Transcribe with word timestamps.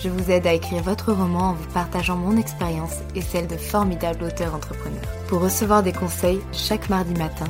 je 0.00 0.08
vous 0.08 0.30
aide 0.30 0.46
à 0.46 0.52
écrire 0.52 0.82
votre 0.82 1.12
roman 1.12 1.50
en 1.50 1.54
vous 1.54 1.68
partageant 1.72 2.16
mon 2.16 2.36
expérience 2.36 2.98
et 3.14 3.22
celle 3.22 3.48
de 3.48 3.56
formidables 3.56 4.24
auteurs 4.24 4.54
entrepreneurs. 4.54 5.26
Pour 5.28 5.40
recevoir 5.40 5.82
des 5.82 5.92
conseils 5.92 6.40
chaque 6.52 6.88
mardi 6.88 7.14
matin, 7.14 7.46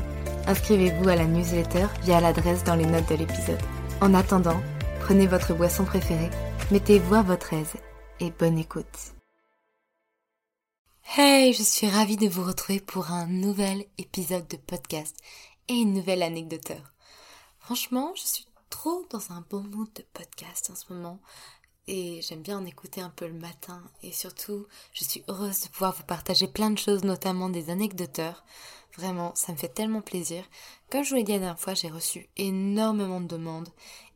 inscrivez-vous 0.47 1.09
à 1.09 1.17
la 1.17 1.27
newsletter 1.27 1.87
via 2.03 2.21
l'adresse 2.21 2.65
dans 2.65 2.75
les 2.75 2.87
notes 2.87 3.09
de 3.09 3.17
l'épisode. 3.17 3.61
En 4.01 4.15
attendant, 4.15 4.61
prenez 5.01 5.27
votre 5.27 5.55
boisson 5.55 5.85
préférée, 5.85 6.31
mettez-vous 6.71 7.15
à 7.15 7.23
votre 7.23 7.53
aise 7.53 7.75
et 8.21 8.31
bonne 8.31 8.59
écoute. 8.59 9.15
Hey, 11.17 11.53
je 11.53 11.63
suis 11.63 11.89
ravie 11.89 12.17
de 12.17 12.29
vous 12.29 12.45
retrouver 12.45 12.81
pour 12.81 13.11
un 13.11 13.27
nouvel 13.27 13.85
épisode 13.99 14.47
de 14.49 14.57
podcast 14.57 15.17
et 15.69 15.75
une 15.75 15.95
nouvelle 15.95 16.23
anecdoteur. 16.23 16.93
Franchement, 17.59 18.13
je 18.15 18.27
suis 18.27 18.47
trop 18.71 19.07
dans 19.11 19.33
un 19.33 19.45
bon 19.51 19.63
mood 19.63 19.89
de 19.95 20.05
podcast 20.13 20.71
en 20.71 20.75
ce 20.75 20.93
moment 20.93 21.19
et 21.89 22.21
j'aime 22.23 22.43
bien 22.43 22.59
en 22.59 22.67
écouter 22.67 23.01
un 23.01 23.09
peu 23.09 23.27
le 23.27 23.33
matin 23.33 23.83
et 24.03 24.13
surtout, 24.13 24.67
je 24.93 25.05
suis 25.05 25.25
heureuse 25.27 25.63
de 25.63 25.69
pouvoir 25.69 25.95
vous 25.95 26.05
partager 26.05 26.47
plein 26.47 26.71
de 26.71 26.79
choses, 26.79 27.03
notamment 27.03 27.49
des 27.49 27.71
anecdoteurs. 27.71 28.45
Vraiment, 28.97 29.35
ça 29.35 29.53
me 29.53 29.57
fait 29.57 29.69
tellement 29.69 30.03
plaisir. 30.03 30.45
Comme 30.91 31.03
je 31.03 31.11
vous 31.11 31.17
l'ai 31.17 31.25
dit 31.25 31.33
la 31.33 31.39
dernière 31.39 31.59
fois, 31.59 31.75
j'ai 31.75 31.89
reçu 31.89 32.29
énormément 32.37 33.21
de 33.21 33.27
demandes 33.27 33.71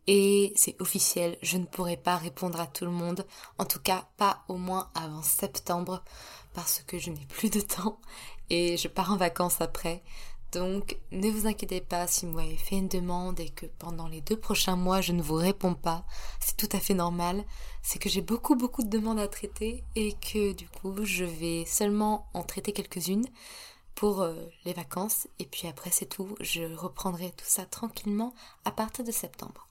et 0.06 0.53
c'est 0.55 0.81
officiel, 0.81 1.39
je 1.42 1.56
ne 1.56 1.64
pourrai 1.64 1.97
pas 1.97 2.17
répondre 2.17 2.61
à 2.61 2.67
tout 2.67 2.85
le 2.85 2.91
monde, 2.91 3.24
en 3.58 3.64
tout 3.64 3.80
cas 3.80 4.07
pas 4.17 4.42
au 4.48 4.57
moins 4.57 4.91
avant 4.95 5.23
septembre 5.23 6.05
parce 6.55 6.83
que 6.86 6.98
je 6.98 7.11
n'ai 7.11 7.25
plus 7.27 7.48
de 7.48 7.61
temps 7.61 7.98
et 8.51 8.77
je 8.77 8.89
pars 8.89 9.13
en 9.13 9.17
vacances 9.17 9.61
après. 9.61 10.02
Donc 10.52 10.98
ne 11.13 11.30
vous 11.30 11.46
inquiétez 11.46 11.80
pas 11.80 12.07
si 12.07 12.27
vous 12.27 12.33
m'avez 12.33 12.58
fait 12.58 12.77
une 12.77 12.89
demande 12.89 13.40
et 13.40 13.48
que 13.48 13.64
pendant 13.79 14.07
les 14.07 14.20
deux 14.20 14.36
prochains 14.36 14.77
mois 14.77 15.01
je 15.01 15.13
ne 15.13 15.23
vous 15.23 15.35
réponds 15.35 15.74
pas. 15.74 16.05
C'est 16.40 16.57
tout 16.57 16.68
à 16.73 16.79
fait 16.79 16.95
normal. 16.95 17.45
C'est 17.83 17.98
que 17.98 18.11
j'ai 18.11 18.20
beaucoup 18.20 18.55
beaucoup 18.55 18.83
de 18.83 18.90
demandes 18.90 19.18
à 19.18 19.29
traiter 19.29 19.83
et 19.96 20.13
que 20.13 20.52
du 20.52 20.68
coup 20.68 21.05
je 21.05 21.24
vais 21.24 21.64
seulement 21.64 22.29
en 22.35 22.42
traiter 22.42 22.73
quelques-unes 22.73 23.27
pour 23.95 24.20
euh, 24.20 24.35
les 24.67 24.74
vacances 24.74 25.27
et 25.39 25.46
puis 25.46 25.68
après 25.68 25.90
c'est 25.90 26.07
tout. 26.07 26.36
Je 26.40 26.74
reprendrai 26.74 27.30
tout 27.30 27.46
ça 27.48 27.64
tranquillement 27.64 28.34
à 28.67 28.73
partir 28.73 29.07
de 29.07 29.13
septembre. 29.13 29.69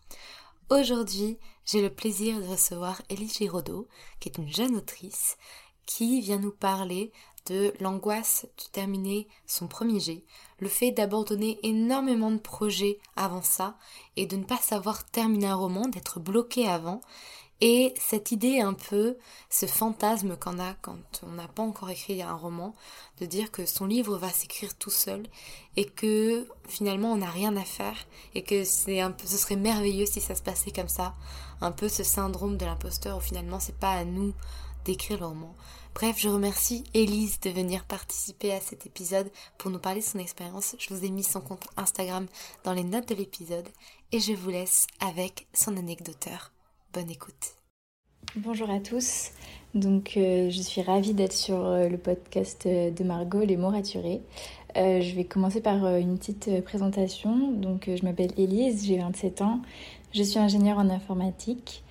Aujourd'hui, 0.71 1.37
j'ai 1.65 1.81
le 1.81 1.89
plaisir 1.89 2.39
de 2.39 2.47
recevoir 2.47 3.01
Elie 3.11 3.27
Giraudot, 3.27 3.87
qui 4.19 4.29
est 4.29 4.37
une 4.37 4.51
jeune 4.51 4.77
autrice 4.77 5.37
qui 5.85 6.21
vient 6.21 6.39
nous 6.39 6.53
parler 6.53 7.11
de 7.47 7.73
l'angoisse 7.79 8.45
de 8.57 8.63
terminer 8.71 9.27
son 9.47 9.67
premier 9.67 9.99
jet, 9.99 10.23
le 10.59 10.69
fait 10.69 10.91
d'abandonner 10.91 11.59
énormément 11.63 12.31
de 12.31 12.37
projets 12.37 12.99
avant 13.15 13.41
ça 13.41 13.77
et 14.15 14.25
de 14.25 14.35
ne 14.35 14.43
pas 14.43 14.57
savoir 14.57 15.05
terminer 15.05 15.47
un 15.47 15.55
roman, 15.55 15.87
d'être 15.87 16.19
bloqué 16.19 16.67
avant, 16.67 17.01
et 17.63 17.93
cette 17.99 18.31
idée 18.31 18.59
un 18.59 18.73
peu, 18.73 19.17
ce 19.51 19.67
fantasme 19.67 20.35
qu'on 20.35 20.57
a 20.57 20.73
quand 20.81 20.97
on 21.21 21.33
n'a 21.33 21.47
pas 21.47 21.61
encore 21.61 21.91
écrit 21.91 22.23
un 22.23 22.33
roman, 22.33 22.73
de 23.19 23.27
dire 23.27 23.51
que 23.51 23.67
son 23.67 23.85
livre 23.85 24.17
va 24.17 24.29
s'écrire 24.29 24.75
tout 24.75 24.89
seul 24.89 25.27
et 25.77 25.85
que 25.85 26.47
finalement 26.67 27.13
on 27.13 27.17
n'a 27.17 27.29
rien 27.29 27.55
à 27.55 27.63
faire 27.63 27.95
et 28.33 28.41
que 28.41 28.63
c'est 28.63 28.99
un 28.99 29.11
peu, 29.11 29.27
ce 29.27 29.37
serait 29.37 29.57
merveilleux 29.57 30.07
si 30.07 30.21
ça 30.21 30.33
se 30.33 30.41
passait 30.41 30.71
comme 30.71 30.89
ça, 30.89 31.13
un 31.61 31.71
peu 31.71 31.87
ce 31.87 32.03
syndrome 32.03 32.57
de 32.57 32.65
l'imposteur 32.65 33.17
où 33.17 33.21
finalement 33.21 33.59
c'est 33.59 33.77
pas 33.77 33.93
à 33.93 34.03
nous 34.03 34.33
d'écrire 34.85 35.19
le 35.19 35.27
roman. 35.27 35.55
Bref, 35.93 36.15
je 36.17 36.29
remercie 36.29 36.83
Elise 36.93 37.39
de 37.41 37.49
venir 37.49 37.83
participer 37.85 38.53
à 38.53 38.59
cet 38.59 38.85
épisode 38.85 39.29
pour 39.57 39.71
nous 39.71 39.79
parler 39.79 39.99
de 39.99 40.05
son 40.05 40.19
expérience. 40.19 40.75
Je 40.79 40.93
vous 40.93 41.05
ai 41.05 41.09
mis 41.09 41.23
son 41.23 41.41
compte 41.41 41.67
Instagram 41.77 42.25
dans 42.63 42.73
les 42.73 42.83
notes 42.83 43.09
de 43.09 43.15
l'épisode 43.15 43.67
et 44.11 44.19
je 44.19 44.33
vous 44.33 44.49
laisse 44.49 44.87
avec 44.99 45.47
son 45.53 45.77
anecdoteur. 45.77 46.51
Bonne 46.93 47.09
écoute. 47.09 47.55
Bonjour 48.37 48.69
à 48.69 48.79
tous. 48.79 49.31
Donc, 49.73 50.13
euh, 50.15 50.49
je 50.49 50.61
suis 50.61 50.81
ravie 50.81 51.13
d'être 51.13 51.33
sur 51.33 51.65
euh, 51.65 51.89
le 51.89 51.97
podcast 51.97 52.65
euh, 52.65 52.91
de 52.91 53.03
Margot, 53.03 53.41
Les 53.41 53.57
mots 53.57 53.69
raturés. 53.69 54.21
je 54.75 55.15
vais 55.15 55.25
commencer 55.25 55.59
par 55.59 55.85
une 55.97 56.17
petite 56.17 56.63
présentation. 56.63 57.51
Donc, 57.51 57.89
je 57.93 58.03
m'appelle 58.05 58.31
Elise, 58.37 58.85
j'ai 58.85 58.97
27 58.97 59.41
ans. 59.41 59.61
Je 60.13 60.23
suis 60.23 60.39
ingénieure 60.39 60.77
en 60.77 60.89
informatique, 60.89 61.83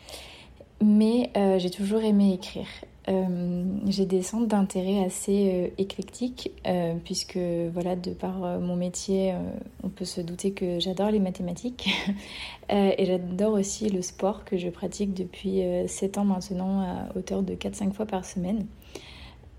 mais 0.83 1.31
j'ai 1.59 1.71
toujours 1.71 2.03
aimé 2.03 2.35
écrire. 2.35 2.67
Euh, 3.09 3.65
j'ai 3.87 4.05
des 4.05 4.23
centres 4.23 4.47
d'intérêt 4.47 5.05
assez 5.05 5.51
euh, 5.53 5.69
éclectiques, 5.79 6.53
euh, 6.67 6.95
puisque 7.05 7.39
voilà, 7.73 7.97
de 7.97 8.11
par 8.11 8.61
mon 8.61 8.77
métier, 8.77 9.35
on 9.83 9.89
peut 9.89 10.05
se 10.05 10.21
douter 10.21 10.53
que 10.53 10.79
j'adore 10.81 11.11
les 11.11 11.19
mathématiques. 11.19 11.91
et 12.71 13.05
j'adore 13.05 13.55
aussi 13.55 13.89
le 13.89 14.03
sport 14.03 14.45
que 14.45 14.57
je 14.59 14.69
pratique 14.69 15.15
depuis 15.15 15.63
7 15.87 16.19
ans 16.19 16.25
maintenant 16.25 16.81
à 16.83 17.17
hauteur 17.17 17.43
de 17.43 17.55
4-5 17.55 17.93
fois 17.93 18.07
par 18.07 18.25
semaine. 18.25 18.67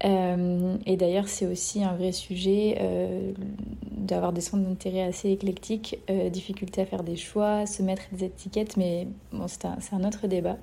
Et 0.03 0.97
d'ailleurs, 0.97 1.27
c'est 1.27 1.45
aussi 1.45 1.83
un 1.83 1.93
vrai 1.93 2.11
sujet 2.11 2.77
d'avoir 3.91 4.33
des 4.33 4.41
centres 4.41 4.63
d'intérêt 4.63 5.03
assez 5.03 5.29
éclectiques, 5.29 5.99
difficulté 6.31 6.81
à 6.81 6.85
faire 6.85 7.03
des 7.03 7.15
choix, 7.15 7.65
se 7.65 7.83
mettre 7.83 8.03
des 8.11 8.25
étiquettes, 8.25 8.77
mais 8.77 9.07
bon, 9.31 9.45
c'est 9.47 9.65
un, 9.93 10.03
autre 10.03 10.27
débat. 10.27 10.57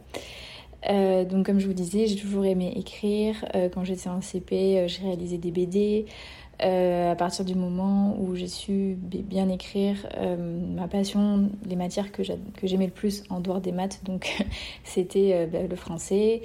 Euh, 0.89 1.25
donc 1.25 1.47
comme 1.47 1.59
je 1.59 1.67
vous 1.67 1.73
disais, 1.73 2.07
j'ai 2.07 2.17
toujours 2.17 2.45
aimé 2.45 2.73
écrire. 2.77 3.45
Euh, 3.55 3.69
quand 3.69 3.85
j'étais 3.85 4.09
en 4.09 4.21
CP, 4.21 4.79
euh, 4.79 4.89
j'ai 4.89 5.03
réalisé 5.03 5.39
des 5.39 5.51
BD. 5.51 6.07
à 6.61 7.15
partir 7.17 7.45
du 7.45 7.55
moment 7.55 8.17
où 8.21 8.35
j'ai 8.35 8.49
su 8.49 8.97
bien 9.01 9.49
écrire, 9.49 10.09
ma 10.77 10.89
passion, 10.89 11.51
les 11.65 11.77
matières 11.77 12.11
que 12.11 12.23
j'aimais 12.65 12.87
le 12.87 12.93
plus 12.93 13.23
en 13.31 13.41
dehors 13.41 13.61
des 13.61 13.73
maths, 13.73 14.01
donc 14.05 14.45
c'était 14.85 15.47
bah, 15.47 15.61
le 15.69 15.77
français. 15.77 16.43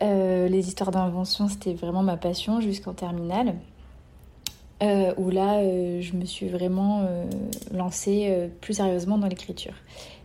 Les 0.00 0.68
histoires 0.68 0.90
d'invention, 0.90 1.48
c'était 1.48 1.74
vraiment 1.74 2.02
ma 2.02 2.16
passion 2.16 2.60
jusqu'en 2.60 2.92
terminale. 2.92 3.54
où 4.80 5.30
là, 5.30 5.62
je 6.00 6.16
me 6.16 6.24
suis 6.24 6.48
vraiment 6.48 7.08
lancée 7.72 8.50
plus 8.60 8.74
sérieusement 8.74 9.18
dans 9.18 9.28
l'écriture. 9.28 9.74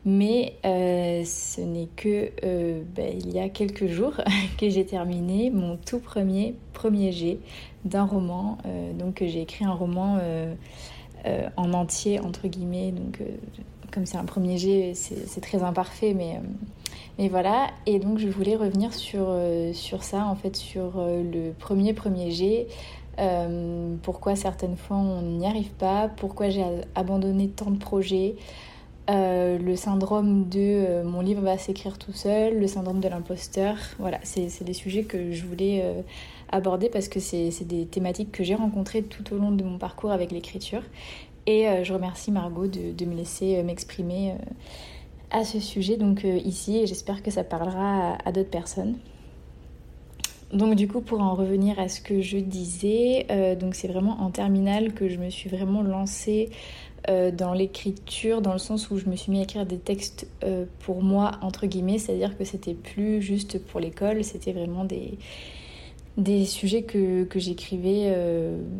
Mais 0.07 0.53
euh, 0.65 1.25
ce 1.25 1.59
n'est 1.59 1.89
que 1.97 2.31
euh, 2.45 2.81
ben, 2.95 3.13
il 3.13 3.29
y 3.33 3.39
a 3.39 3.49
quelques 3.49 3.87
jours 3.87 4.13
que 4.57 4.69
j'ai 4.69 4.85
terminé 4.85 5.49
mon 5.49 5.75
tout 5.75 5.99
premier 5.99 6.55
premier 6.71 7.11
jet 7.11 7.39
d'un 7.83 8.05
roman. 8.05 8.57
Euh, 8.65 8.93
donc 8.93 9.17
j'ai 9.19 9.41
écrit 9.41 9.65
un 9.65 9.73
roman 9.73 10.17
en 11.57 11.73
entier 11.73 12.21
entre 12.21 12.47
guillemets. 12.47 12.93
Donc 12.93 13.21
comme 13.91 14.05
c'est 14.05 14.17
un 14.17 14.23
premier 14.23 14.57
jet, 14.57 14.93
c'est 14.93 15.41
très 15.41 15.61
imparfait, 15.61 16.13
mais 16.13 16.39
mais 17.17 17.29
voilà. 17.29 17.67
Et 17.85 17.99
donc 17.99 18.19
je 18.19 18.27
voulais 18.27 18.55
revenir 18.55 18.93
sur 18.93 19.27
sur 19.73 20.03
ça 20.03 20.25
en 20.25 20.35
fait 20.35 20.55
sur 20.55 20.93
le 20.97 21.51
premier 21.51 21.93
premier 21.93 22.31
jet. 22.31 22.67
pourquoi 24.03 24.35
certaines 24.35 24.77
fois 24.77 24.97
on 24.97 25.21
n'y 25.21 25.47
arrive 25.47 25.71
pas, 25.71 26.07
pourquoi 26.07 26.49
j'ai 26.49 26.63
abandonné 26.95 27.49
tant 27.49 27.71
de 27.71 27.77
projets, 27.79 28.35
le 29.09 29.75
syndrome 29.75 30.47
de 30.49 31.03
mon 31.03 31.21
livre 31.21 31.41
va 31.41 31.57
s'écrire 31.57 31.97
tout 31.97 32.13
seul, 32.13 32.59
le 32.59 32.67
syndrome 32.67 32.99
de 32.99 33.07
l'imposteur. 33.07 33.75
Voilà, 33.99 34.19
c'est 34.23 34.63
des 34.63 34.73
sujets 34.73 35.03
que 35.03 35.31
je 35.31 35.45
voulais 35.45 35.83
aborder 36.51 36.89
parce 36.89 37.07
que 37.07 37.19
c'est 37.19 37.65
des 37.65 37.85
thématiques 37.85 38.31
que 38.31 38.43
j'ai 38.43 38.55
rencontrées 38.55 39.03
tout 39.03 39.33
au 39.33 39.37
long 39.37 39.51
de 39.51 39.63
mon 39.63 39.77
parcours 39.77 40.11
avec 40.11 40.31
l'écriture. 40.31 40.83
Et 41.47 41.65
je 41.83 41.93
remercie 41.93 42.31
Margot 42.31 42.67
de 42.67 43.05
me 43.05 43.15
laisser 43.15 43.63
m'exprimer 43.63 44.35
à 45.31 45.44
ce 45.44 45.59
sujet 45.59 45.97
donc 45.97 46.24
euh, 46.25 46.38
ici 46.38 46.77
et 46.77 46.88
j'espère 46.88 47.21
que 47.21 47.31
ça 47.31 47.44
parlera 47.44 48.18
à, 48.24 48.31
d'autres 48.31 48.50
personnes. 48.50 48.97
Donc 50.53 50.75
du 50.75 50.88
coup 50.88 51.01
pour 51.01 51.21
en 51.21 51.35
revenir 51.35 51.79
à 51.79 51.89
ce 51.89 52.00
que 52.00 52.21
je 52.21 52.38
disais, 52.38 53.25
euh, 53.31 53.56
donc 53.56 53.75
c'est 53.75 53.89
vraiment 53.89 54.21
en 54.21 54.31
terminale 54.31 54.94
que 54.94 55.09
je 55.09 55.18
me 55.18 55.29
suis 55.29 55.50
vraiment 55.50 55.81
lancée 55.81 56.50
euh, 57.09 57.31
dans 57.31 57.53
l'écriture 57.53 58.41
dans 58.41 58.53
le 58.53 58.59
sens 58.59 58.89
où 58.89 58.97
je 58.97 59.07
me 59.07 59.15
suis 59.18 59.31
mis 59.31 59.39
à 59.39 59.44
écrire 59.44 59.65
des 59.65 59.77
textes 59.77 60.27
pour 60.79 61.03
moi 61.03 61.31
entre 61.41 61.68
guillemets, 61.68 61.97
c'est-à-dire 61.97 62.38
que 62.38 62.45
c'était 62.45 62.74
plus 62.74 63.21
juste 63.21 63.59
pour 63.59 63.81
l'école, 63.81 64.24
c'était 64.24 64.53
vraiment 64.53 64.85
des, 64.85 66.45
sujets 66.45 66.83
que 66.83 67.27
j'écrivais, 67.35 68.15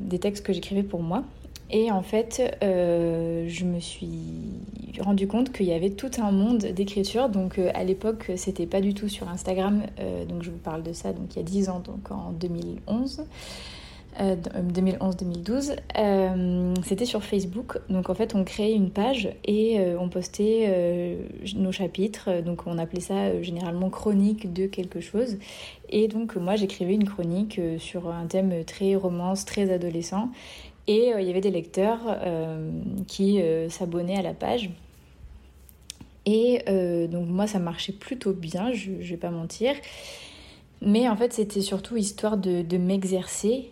des 0.06 0.20
textes 0.20 0.46
que 0.46 0.54
j'écrivais 0.54 0.84
pour 0.84 1.02
moi. 1.02 1.24
Et 1.70 1.92
en 1.92 2.02
fait, 2.02 2.58
euh, 2.64 3.46
je 3.50 3.66
me 3.66 3.80
suis 3.80 4.10
rendu 5.00 5.28
compte 5.28 5.52
qu'il 5.52 5.66
y 5.66 5.74
avait 5.74 5.90
tout 5.90 6.12
un 6.20 6.32
monde 6.32 6.60
d'écriture. 6.60 7.28
Donc 7.30 7.60
euh, 7.60 7.70
à 7.74 7.84
l'époque, 7.84 8.32
c'était 8.38 8.66
pas 8.66 8.80
du 8.80 8.94
tout 8.94 9.10
sur 9.10 9.28
Instagram. 9.28 9.84
Euh, 10.00 10.24
donc 10.26 10.44
je 10.44 10.52
vous 10.52 10.58
parle 10.58 10.84
de 10.84 10.94
ça 10.94 11.12
donc 11.12 11.36
il 11.36 11.38
y 11.38 11.42
a 11.42 11.44
10 11.44 11.70
ans, 11.70 11.80
donc 11.80 12.12
en 12.12 12.32
2011. 12.32 13.26
2011-2012, 14.20 15.76
c'était 16.84 17.06
sur 17.06 17.24
Facebook. 17.24 17.78
Donc 17.88 18.10
en 18.10 18.16
fait, 18.16 18.34
on 18.34 18.44
créait 18.44 18.74
une 18.74 18.90
page 18.90 19.30
et 19.46 19.80
on 20.00 20.10
postait 20.10 21.20
nos 21.56 21.72
chapitres. 21.72 22.42
Donc 22.44 22.64
on 22.66 22.80
appelait 22.80 23.00
ça 23.00 23.40
généralement 23.44 23.92
chronique 23.92 24.52
de 24.52 24.66
quelque 24.66 25.02
chose. 25.02 25.38
Et 25.90 26.08
donc 26.08 26.36
moi, 26.36 26.56
j'écrivais 26.56 26.96
une 26.96 27.08
chronique 27.08 27.62
sur 27.78 28.10
un 28.10 28.26
thème 28.26 28.64
très 28.66 28.96
romance, 28.96 29.46
très 29.46 29.72
adolescent. 29.72 30.32
Et 30.88 31.14
euh, 31.14 31.22
il 31.22 31.28
y 31.28 31.30
avait 31.30 31.42
des 31.42 31.52
lecteurs 31.52 32.00
euh, 32.06 32.72
qui 33.08 33.42
euh, 33.42 33.70
s'abonnaient 33.70 34.18
à 34.18 34.22
la 34.22 34.34
page. 34.34 34.70
Et 36.26 36.66
donc 37.10 37.30
moi, 37.30 37.48
ça 37.48 37.58
marchait 37.58 37.94
plutôt 37.94 38.34
bien, 38.34 38.74
je 38.74 38.92
ne 38.92 39.02
vais 39.02 39.16
pas 39.16 39.32
mentir. 39.32 39.74
Mais 40.82 41.08
en 41.08 41.16
fait, 41.16 41.32
c'était 41.32 41.62
surtout 41.62 41.96
histoire 41.96 42.36
de, 42.36 42.78
m'exercer. 42.78 43.72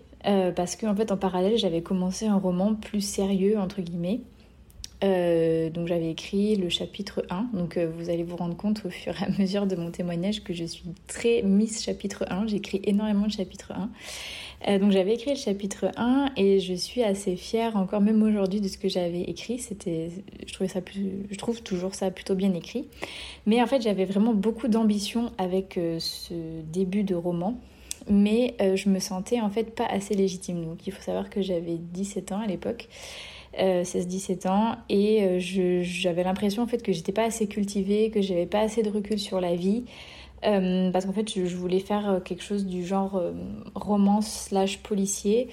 parce 0.56 0.78
qu'en 0.78 0.92
en 0.92 0.96
fait, 0.96 1.12
en 1.12 1.18
parallèle, 1.18 1.58
j'avais 1.58 1.82
commencé 1.82 2.28
un 2.28 2.38
roman 2.38 2.74
plus 2.74 3.02
sérieux, 3.02 3.60
entre 3.60 3.82
guillemets. 3.82 4.22
donc 5.02 5.88
j'avais 5.90 6.10
écrit 6.10 6.56
le 6.56 6.70
chapitre 6.70 7.26
1. 7.30 7.50
Donc 7.52 7.78
vous 7.78 8.10
allez 8.10 8.24
vous 8.24 8.38
rendre 8.38 8.56
compte 8.56 8.86
au 8.86 8.90
fur 8.90 9.14
et 9.22 9.26
à 9.26 9.30
mesure 9.38 9.68
de 9.68 9.76
mon 9.76 9.92
témoignage 9.92 10.42
que 10.42 10.54
je 10.54 10.64
suis 10.64 10.86
très 11.08 11.42
Miss 11.42 11.84
chapitre 11.84 12.24
1. 12.30 12.48
J'écris 12.48 12.80
énormément 12.86 13.28
de 13.28 13.34
chapitre 13.34 13.74
1. 13.74 13.90
Euh, 14.68 14.80
donc 14.80 14.92
j'avais 14.92 15.14
écrit 15.14 15.32
le 15.32 15.38
chapitre 15.38 15.92
1 15.96 16.32
et 16.38 16.60
je 16.60 16.74
suis 16.74 17.04
assez 17.04 17.36
fière 17.36 17.76
encore 17.76 18.02
même 18.02 18.22
aujourd'hui 18.24 18.62
de 18.62 18.68
ce 18.68 18.78
que 18.78 18.90
j'avais 18.90 19.22
écrit. 19.22 19.60
C'était, 19.60 20.10
je 20.48 21.38
trouve 21.38 21.62
toujours 21.62 21.94
ça 21.94 22.10
plutôt 22.12 22.36
bien 22.36 22.54
écrit. 22.54 22.88
Mais 23.46 23.62
en 23.62 23.68
fait 23.68 23.82
j'avais 23.82 24.06
vraiment 24.06 24.34
beaucoup 24.34 24.68
d'ambition 24.68 25.32
avec 25.38 25.78
euh, 25.78 26.00
ce 26.00 26.34
début 26.64 27.04
de 27.04 27.16
roman. 27.16 27.60
Mais 28.08 28.54
euh, 28.62 28.76
je 28.76 28.90
me 28.90 29.00
sentais 29.00 29.42
en 29.42 29.50
fait 29.50 29.74
pas 29.76 29.86
assez 29.86 30.14
légitime. 30.14 30.64
Donc 30.64 30.86
il 30.88 30.94
faut 30.94 31.02
savoir 31.02 31.30
que 31.30 31.42
j'avais 31.42 31.78
17 31.78 32.32
ans 32.32 32.40
à 32.40 32.48
l'époque. 32.48 32.88
16-17 33.58 34.50
ans 34.50 34.76
et 34.90 35.40
j'avais 35.40 36.26
l'impression 36.26 36.62
en 36.64 36.68
fait 36.68 36.84
que 36.84 36.92
j'étais 36.92 37.14
pas 37.14 37.24
assez 37.24 37.48
cultivée, 37.48 38.10
que 38.10 38.22
j'avais 38.22 38.48
pas 38.48 38.60
assez 38.60 38.84
de 38.84 38.90
recul 38.90 39.18
sur 39.18 39.40
la 39.40 39.56
vie, 39.56 39.86
euh, 40.44 40.92
parce 40.92 41.06
qu'en 41.06 41.14
fait, 41.14 41.30
je, 41.34 41.56
voulais 41.56 41.80
faire 41.80 42.10
euh, 42.10 42.20
quelque 42.20 42.44
chose 42.44 42.66
du 42.66 42.86
genre 42.86 43.16
euh, 43.16 43.32
romance 43.74 44.48
slash 44.50 44.80
policier. 44.80 45.50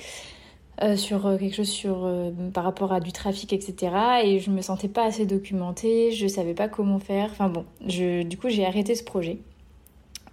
sur 0.97 1.39
quelque 1.39 1.55
chose 1.55 1.69
sur, 1.69 2.11
par 2.53 2.65
rapport 2.65 2.93
à 2.93 2.99
du 2.99 3.13
trafic, 3.13 3.53
etc. 3.53 3.95
Et 4.25 4.41
je 4.41 4.51
me 4.51 4.63
sentais 4.63 4.89
pas 4.89 5.05
assez 5.05 5.27
documentée, 5.27 6.11
je 6.11 6.27
savais 6.27 6.55
pas 6.55 6.67
comment 6.67 6.99
faire. 6.99 7.29
Enfin 7.31 7.49
bon, 7.49 7.65
je, 7.87 8.25
du 8.25 8.37
coup, 8.37 8.49
j'ai 8.49 8.67
arrêté 8.67 8.97
ce 8.97 9.05
projet. 9.05 9.39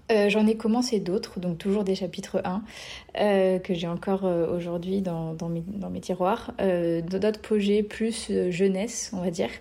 J'en 0.09 0.47
ai 0.47 0.57
commencé 0.57 0.99
d'autres, 0.99 1.39
donc 1.39 1.59
toujours 1.59 1.83
des 1.83 1.93
chapitres 1.93 2.41
1 2.43 3.59
que 3.59 3.73
j'ai 3.75 3.87
encore 3.87 4.23
aujourd'hui 4.23 5.01
dans, 5.01 5.35
mes, 5.91 6.01
tiroirs. 6.01 6.51
d'autres 6.57 7.41
projets 7.41 7.83
plus 7.83 8.31
jeunesse, 8.49 9.11
on 9.13 9.21
va 9.21 9.29
dire. 9.29 9.51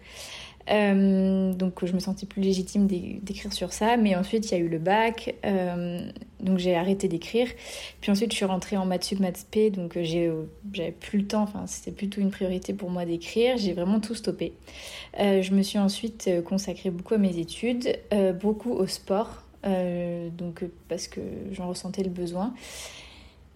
Euh, 0.70 1.52
donc 1.54 1.84
je 1.84 1.92
me 1.92 1.98
sentais 1.98 2.26
plus 2.26 2.42
légitime 2.42 2.86
d'écrire 2.86 3.52
sur 3.52 3.72
ça. 3.72 3.96
Mais 3.96 4.14
ensuite 4.14 4.50
il 4.50 4.52
y 4.52 4.54
a 4.54 4.60
eu 4.60 4.68
le 4.68 4.78
bac, 4.78 5.34
euh, 5.44 6.00
donc 6.40 6.58
j'ai 6.58 6.74
arrêté 6.74 7.08
d'écrire. 7.08 7.48
Puis 8.00 8.10
ensuite 8.10 8.32
je 8.32 8.36
suis 8.36 8.44
rentrée 8.44 8.76
en 8.76 8.86
maths 8.86 9.04
sup, 9.04 9.20
maths 9.20 9.46
p, 9.50 9.70
donc 9.70 9.96
euh, 9.96 10.44
j'avais 10.72 10.92
plus 10.92 11.20
le 11.20 11.26
temps. 11.26 11.42
Enfin 11.42 11.66
c'était 11.66 11.92
plutôt 11.92 12.20
une 12.20 12.30
priorité 12.30 12.72
pour 12.74 12.90
moi 12.90 13.04
d'écrire. 13.04 13.56
J'ai 13.56 13.72
vraiment 13.72 14.00
tout 14.00 14.14
stoppé. 14.14 14.52
je 15.18 15.54
me 15.54 15.62
suis 15.62 15.78
ensuite 15.78 16.30
consacrée 16.44 16.90
beaucoup 16.90 17.14
à 17.14 17.18
mes 17.18 17.38
études, 17.38 17.96
beaucoup 18.40 18.72
au 18.72 18.86
sport, 18.86 19.44
donc 19.64 20.64
parce 20.88 21.08
que 21.08 21.20
j'en 21.52 21.68
ressentais 21.68 22.02
le 22.02 22.10
besoin. 22.10 22.54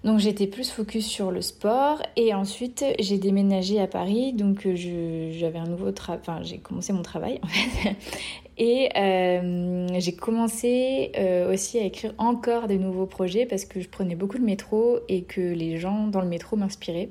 Donc 0.04 0.18
j'étais 0.18 0.48
plus 0.48 0.70
focus 0.70 1.06
sur 1.06 1.30
le 1.30 1.42
sport 1.42 2.02
et 2.16 2.34
ensuite 2.34 2.84
j'ai 2.98 3.18
déménagé 3.18 3.80
à 3.80 3.86
Paris 3.86 4.32
donc 4.32 4.66
euh, 4.66 4.74
j'avais 5.30 5.58
un 5.58 5.66
nouveau 5.66 5.92
travail, 5.92 6.42
j'ai 6.42 6.58
commencé 6.58 6.92
mon 6.92 7.02
travail 7.02 7.38
en 7.42 7.46
fait 7.46 7.96
et 8.58 8.88
euh, 8.96 9.86
j'ai 10.00 10.16
commencé 10.16 11.12
euh, 11.16 11.52
aussi 11.52 11.78
à 11.78 11.84
écrire 11.84 12.14
encore 12.18 12.66
des 12.66 12.78
nouveaux 12.78 13.06
projets 13.06 13.46
parce 13.46 13.64
que 13.64 13.80
je 13.80 13.88
prenais 13.88 14.16
beaucoup 14.16 14.38
de 14.38 14.44
métro 14.44 14.98
et 15.08 15.22
que 15.22 15.40
les 15.40 15.78
gens 15.78 16.08
dans 16.08 16.20
le 16.20 16.28
métro 16.28 16.56
m'inspiraient. 16.56 17.10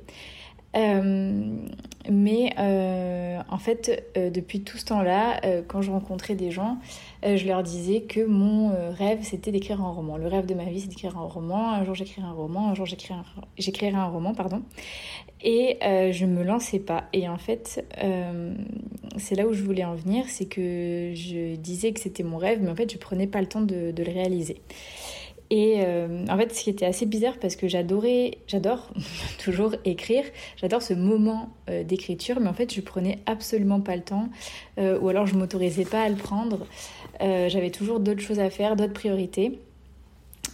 Mais 0.73 2.53
en 2.57 3.57
fait, 3.57 4.11
depuis 4.15 4.61
tout 4.61 4.77
ce 4.77 4.85
temps-là, 4.85 5.41
quand 5.67 5.81
je 5.81 5.91
rencontrais 5.91 6.35
des 6.35 6.51
gens, 6.51 6.77
euh, 7.23 7.37
je 7.37 7.45
leur 7.45 7.61
disais 7.61 8.01
que 8.01 8.25
mon 8.25 8.71
euh, 8.71 8.89
rêve 8.89 9.19
c'était 9.21 9.51
d'écrire 9.51 9.81
un 9.81 9.91
roman. 9.91 10.17
Le 10.17 10.27
rêve 10.27 10.45
de 10.45 10.55
ma 10.55 10.65
vie 10.65 10.81
c'est 10.81 10.87
d'écrire 10.87 11.17
un 11.17 11.25
roman. 11.25 11.71
Un 11.71 11.83
jour 11.85 11.93
j'écrirai 11.93 12.25
un 12.25 12.31
roman, 12.31 12.69
un 12.69 12.75
jour 12.75 12.85
j'écrirai 12.85 13.95
un, 13.95 14.05
roman, 14.07 14.33
pardon. 14.33 14.63
Et 15.43 15.77
euh, 15.83 16.11
je 16.11 16.25
me 16.25 16.43
lançais 16.43 16.79
pas. 16.79 17.05
Et 17.13 17.29
en 17.29 17.37
fait, 17.37 17.85
c'est 19.17 19.35
là 19.35 19.47
où 19.47 19.53
je 19.53 19.63
voulais 19.63 19.85
en 19.85 19.95
venir, 19.95 20.25
c'est 20.27 20.45
que 20.45 21.11
je 21.13 21.55
disais 21.55 21.91
que 21.91 21.99
c'était 21.99 22.23
mon 22.23 22.37
rêve, 22.37 22.59
mais 22.61 22.69
en 22.69 22.75
fait 22.75 22.91
je 22.91 22.97
prenais 22.97 23.27
pas 23.27 23.41
le 23.41 23.47
temps 23.47 23.61
de 23.61 23.93
le 23.95 24.11
réaliser. 24.11 24.57
Et 25.53 25.81
en 26.29 26.37
fait, 26.37 26.55
ce 26.55 26.63
qui 26.63 26.69
était 26.69 26.85
assez 26.85 27.05
bizarre 27.05 27.37
parce 27.37 27.57
que 27.57 27.67
j'adorais, 27.67 28.37
j'adore 28.47 28.89
toujours 29.43 29.75
écrire, 29.83 30.23
j'adore 30.55 30.81
ce 30.81 30.93
moment 30.93 31.49
d'écriture, 31.67 32.39
mais 32.39 32.47
en 32.47 32.53
fait, 32.53 32.73
je 32.73 32.79
prenais 32.79 33.19
absolument 33.25 33.81
pas 33.81 33.97
le 33.97 34.01
temps, 34.01 34.29
ou 34.77 35.09
alors 35.09 35.27
je 35.27 35.35
m'autorisais 35.35 35.83
pas 35.83 36.03
à 36.03 36.09
le 36.09 36.15
prendre. 36.15 36.65
Euh, 37.21 37.49
j'avais 37.49 37.69
toujours 37.69 37.99
d'autres 37.99 38.21
choses 38.21 38.39
à 38.39 38.49
faire, 38.49 38.75
d'autres 38.75 38.93
priorités. 38.93 39.59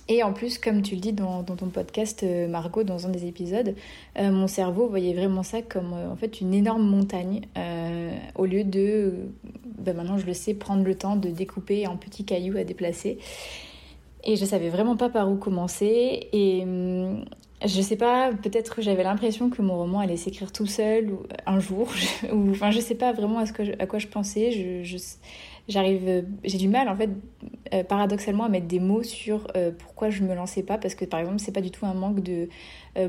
Et 0.09 0.23
en 0.23 0.31
plus, 0.31 0.57
comme 0.57 0.81
tu 0.81 0.95
le 0.95 1.01
dis 1.01 1.11
dans, 1.11 1.43
ton 1.43 1.67
podcast, 1.67 2.23
euh, 2.23 2.47
Margot, 2.47 2.83
dans 2.83 3.07
un 3.07 3.09
des 3.09 3.25
épisodes, 3.25 3.75
euh, 4.17 4.31
mon 4.31 4.47
cerveau 4.47 4.87
voyait 4.87 5.13
vraiment 5.13 5.43
ça 5.43 5.61
comme 5.61 5.93
en 5.93 6.15
fait 6.15 6.39
une 6.39 6.53
énorme 6.53 6.87
montagne, 6.87 7.41
au 8.35 8.45
lieu 8.45 8.63
de, 8.63 9.13
ben 9.79 9.95
maintenant 9.95 10.17
je 10.17 10.25
le 10.25 10.33
sais, 10.33 10.53
prendre 10.53 10.83
le 10.83 10.95
temps 10.95 11.17
de 11.17 11.29
découper 11.29 11.87
en 11.87 11.97
petits 11.97 12.23
cailloux 12.23 12.57
à 12.57 12.63
déplacer. 12.63 13.17
Et 14.27 14.35
je 14.35 14.45
savais 14.45 14.69
vraiment 14.69 14.97
pas 14.97 15.09
par 15.09 15.31
où 15.31 15.37
commencer. 15.37 16.27
Et 16.33 16.61
hum, 16.63 17.23
je 17.65 17.81
sais 17.81 17.95
pas, 17.95 18.31
peut-être 18.33 18.75
que 18.75 18.81
j'avais 18.81 19.03
l'impression 19.03 19.49
que 19.49 19.61
mon 19.61 19.77
roman 19.77 19.99
allait 20.01 20.17
s'écrire 20.17 20.51
tout 20.51 20.67
seul 20.67 21.09
ou 21.09 21.23
un 21.47 21.59
jour, 21.59 21.89
ou 22.31 22.51
enfin 22.51 22.69
je 22.69 22.79
sais 22.79 22.95
pas 22.95 23.13
vraiment 23.13 23.39
à, 23.39 23.45
ce 23.45 23.53
que 23.53 23.63
à 23.81 23.87
quoi 23.87 23.99
je 23.99 24.07
pensais. 24.07 24.51
Je, 24.51 24.83
je, 24.83 24.97
j'arrive, 25.67 26.03
euh, 26.07 26.21
j'ai 26.43 26.57
du 26.57 26.67
mal 26.67 26.89
en 26.89 26.95
fait, 26.95 27.09
euh, 27.73 27.83
paradoxalement, 27.83 28.43
à 28.43 28.49
mettre 28.49 28.67
des 28.67 28.79
mots 28.79 29.01
sur 29.01 29.47
euh, 29.55 29.71
pourquoi 29.71 30.09
je 30.09 30.23
me 30.23 30.35
lançais 30.35 30.61
pas, 30.61 30.77
parce 30.77 30.93
que 30.93 31.05
par 31.05 31.21
exemple, 31.21 31.39
c'est 31.39 31.53
pas 31.53 31.61
du 31.61 31.71
tout 31.71 31.85
un 31.85 31.93
manque 31.93 32.21
de 32.21 32.49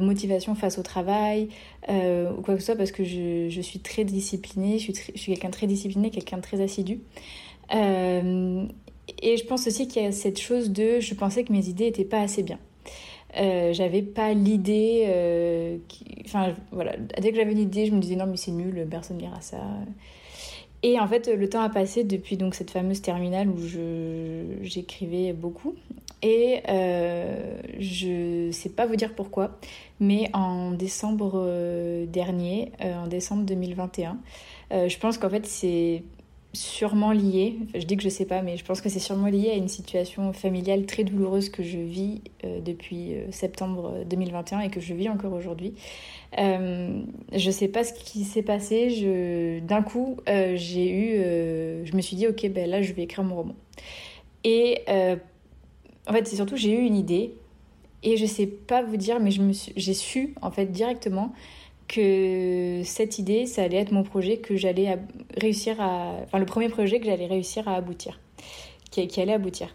motivation 0.00 0.54
face 0.54 0.78
au 0.78 0.82
travail 0.82 1.48
ou 1.88 2.42
quoi 2.42 2.54
que 2.54 2.60
ce 2.60 2.66
soit, 2.66 2.76
parce 2.76 2.92
que 2.92 3.04
je, 3.04 3.48
je 3.48 3.60
suis 3.62 3.80
très 3.80 4.04
disciplinée, 4.04 4.78
je 4.78 4.92
suis, 4.92 5.12
je 5.14 5.18
suis 5.18 5.32
quelqu'un 5.32 5.48
de 5.48 5.54
très 5.54 5.66
discipliné, 5.66 6.10
quelqu'un 6.10 6.36
de 6.36 6.42
très 6.42 6.60
assidu. 6.60 7.00
Et 9.22 9.36
je 9.36 9.44
pense 9.44 9.66
aussi 9.66 9.88
qu'il 9.88 10.02
y 10.02 10.06
a 10.06 10.12
cette 10.12 10.40
chose 10.40 10.70
de, 10.70 11.00
je 11.00 11.14
pensais 11.14 11.44
que 11.44 11.52
mes 11.52 11.68
idées 11.68 11.86
étaient 11.86 12.04
pas 12.04 12.20
assez 12.20 12.42
bien. 12.42 12.58
j'avais 13.34 14.02
pas 14.02 14.32
l'idée, 14.32 15.80
enfin 16.24 16.54
voilà, 16.72 16.96
dès 17.20 17.30
que 17.30 17.36
j'avais 17.36 17.52
une 17.52 17.58
idée, 17.58 17.86
je 17.86 17.92
me 17.92 18.00
disais 18.00 18.16
non 18.16 18.26
mais 18.26 18.36
c'est 18.36 18.52
nul, 18.52 18.86
personne 18.90 19.18
lira 19.18 19.40
ça. 19.40 19.58
Et 20.84 21.00
en 21.00 21.08
fait, 21.08 21.26
le 21.26 21.48
temps 21.48 21.62
a 21.62 21.68
passé 21.68 22.04
depuis 22.04 22.36
donc 22.36 22.54
cette 22.54 22.70
fameuse 22.70 23.02
terminale 23.02 23.48
où 23.48 23.58
j'écrivais 24.62 25.32
beaucoup. 25.32 25.74
Et 26.22 26.62
euh, 26.68 27.60
je 27.78 28.50
sais 28.50 28.70
pas 28.70 28.86
vous 28.86 28.96
dire 28.96 29.14
pourquoi, 29.14 29.58
mais 30.00 30.28
en 30.32 30.72
décembre 30.72 31.32
euh, 31.36 32.06
dernier, 32.06 32.72
euh, 32.84 33.04
en 33.04 33.06
décembre 33.06 33.44
2021, 33.44 34.18
je 34.70 34.98
pense 34.98 35.16
qu'en 35.16 35.30
fait 35.30 35.46
c'est 35.46 36.02
sûrement 36.58 37.12
lié, 37.12 37.56
je 37.74 37.84
dis 37.84 37.96
que 37.96 38.02
je 38.02 38.08
sais 38.08 38.24
pas, 38.24 38.42
mais 38.42 38.56
je 38.56 38.64
pense 38.64 38.80
que 38.80 38.88
c'est 38.88 38.98
sûrement 38.98 39.28
lié 39.28 39.50
à 39.50 39.54
une 39.54 39.68
situation 39.68 40.32
familiale 40.32 40.86
très 40.86 41.04
douloureuse 41.04 41.48
que 41.48 41.62
je 41.62 41.78
vis 41.78 42.20
depuis 42.42 43.12
septembre 43.30 44.04
2021 44.06 44.60
et 44.60 44.70
que 44.70 44.80
je 44.80 44.94
vis 44.94 45.08
encore 45.08 45.32
aujourd'hui. 45.32 45.74
Euh, 46.38 47.00
je 47.32 47.50
sais 47.50 47.68
pas 47.68 47.84
ce 47.84 47.92
qui 47.92 48.24
s'est 48.24 48.42
passé. 48.42 48.90
Je... 48.90 49.60
D'un 49.60 49.82
coup, 49.82 50.16
j'ai 50.26 50.90
eu. 50.90 51.84
je 51.84 51.96
me 51.96 52.00
suis 52.00 52.16
dit, 52.16 52.26
ok, 52.26 52.48
ben 52.50 52.68
là, 52.68 52.82
je 52.82 52.92
vais 52.92 53.02
écrire 53.02 53.24
mon 53.24 53.36
roman. 53.36 53.54
Et 54.44 54.82
en 54.88 56.12
fait, 56.12 56.26
c'est 56.26 56.36
surtout, 56.36 56.56
j'ai 56.56 56.72
eu 56.72 56.84
une 56.84 56.96
idée. 56.96 57.34
Et 58.02 58.16
je 58.16 58.26
sais 58.26 58.46
pas 58.46 58.82
vous 58.82 58.96
dire, 58.96 59.20
mais 59.20 59.30
j'ai 59.30 59.94
su, 59.94 60.34
en 60.40 60.50
fait, 60.50 60.66
directement 60.66 61.32
que 61.88 62.82
cette 62.84 63.18
idée, 63.18 63.46
ça 63.46 63.62
allait 63.62 63.78
être 63.78 63.92
mon 63.92 64.02
projet 64.02 64.36
que 64.36 64.56
j'allais 64.56 64.98
réussir 65.36 65.80
à. 65.80 66.16
Enfin, 66.24 66.38
le 66.38 66.46
premier 66.46 66.68
projet 66.68 67.00
que 67.00 67.06
j'allais 67.06 67.26
réussir 67.26 67.66
à 67.66 67.74
aboutir. 67.74 68.20
Qui, 68.90 69.20
allait 69.20 69.34
aboutir. 69.34 69.74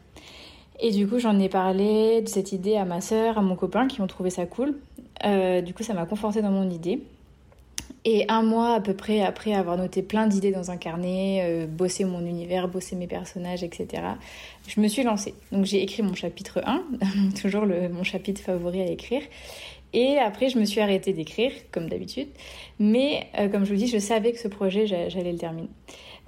Et 0.79 0.91
du 0.91 1.07
coup, 1.07 1.17
j'en 1.19 1.39
ai 1.39 1.47
parlé 1.47 2.21
de 2.21 2.27
cette 2.27 2.51
idée 2.51 2.75
à 2.75 2.83
ma 2.83 2.99
sœur, 2.99 3.37
à 3.37 3.41
mon 3.41 3.55
copain, 3.55 3.87
qui 3.87 4.01
ont 4.01 4.07
trouvé 4.07 4.29
ça 4.29 4.45
cool. 4.45 4.79
Euh, 5.25 5.61
du 5.61 5.73
coup, 5.73 5.83
ça 5.83 5.93
m'a 5.93 6.05
conforté 6.05 6.41
dans 6.41 6.51
mon 6.51 6.69
idée. 6.69 7.01
Et 8.05 8.25
un 8.27 8.41
mois 8.41 8.73
à 8.73 8.81
peu 8.81 8.93
près 8.93 9.21
après 9.21 9.53
avoir 9.53 9.77
noté 9.77 10.01
plein 10.01 10.27
d'idées 10.27 10.51
dans 10.51 10.71
un 10.71 10.77
carnet, 10.77 11.41
euh, 11.43 11.67
bossé 11.67 12.03
mon 12.03 12.25
univers, 12.25 12.67
bossé 12.67 12.97
mes 12.97 13.07
personnages, 13.07 13.63
etc., 13.63 14.03
je 14.67 14.81
me 14.81 14.89
suis 14.89 15.03
lancée. 15.03 15.33
Donc 15.53 15.63
j'ai 15.63 15.81
écrit 15.81 16.03
mon 16.03 16.13
chapitre 16.13 16.61
1, 16.65 16.83
toujours 17.41 17.65
mon 17.65 18.03
chapitre 18.03 18.41
favori 18.41 18.81
à 18.81 18.87
écrire. 18.87 19.21
Et 19.93 20.17
après, 20.17 20.49
je 20.49 20.57
me 20.57 20.65
suis 20.65 20.81
arrêtée 20.81 21.13
d'écrire, 21.13 21.51
comme 21.71 21.87
d'habitude. 21.87 22.27
Mais 22.79 23.27
euh, 23.39 23.47
comme 23.47 23.63
je 23.65 23.71
vous 23.71 23.79
dis, 23.79 23.87
je 23.87 23.99
savais 23.99 24.31
que 24.31 24.39
ce 24.39 24.47
projet, 24.47 24.87
j'allais 24.87 25.31
le 25.31 25.37
terminer. 25.37 25.69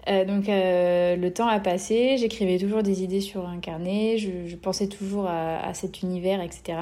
Euh, 0.07 0.23
donc 0.23 0.45
le 0.47 1.29
temps 1.29 1.47
a 1.47 1.59
passé, 1.59 2.17
j'écrivais 2.19 2.59
toujours 2.59 2.83
des 2.83 3.03
idées 3.03 3.21
sur 3.21 3.47
un 3.47 3.57
carnet, 3.57 4.17
je, 4.19 4.55
pensais 4.55 4.87
toujours 4.87 5.25
à, 5.27 5.73
cet 5.73 6.03
univers, 6.03 6.41
etc. 6.41 6.77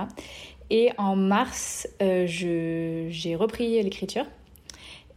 Et 0.70 0.90
en 0.98 1.16
mars, 1.16 1.88
j'ai 2.00 3.36
repris 3.36 3.82
l'écriture. 3.82 4.26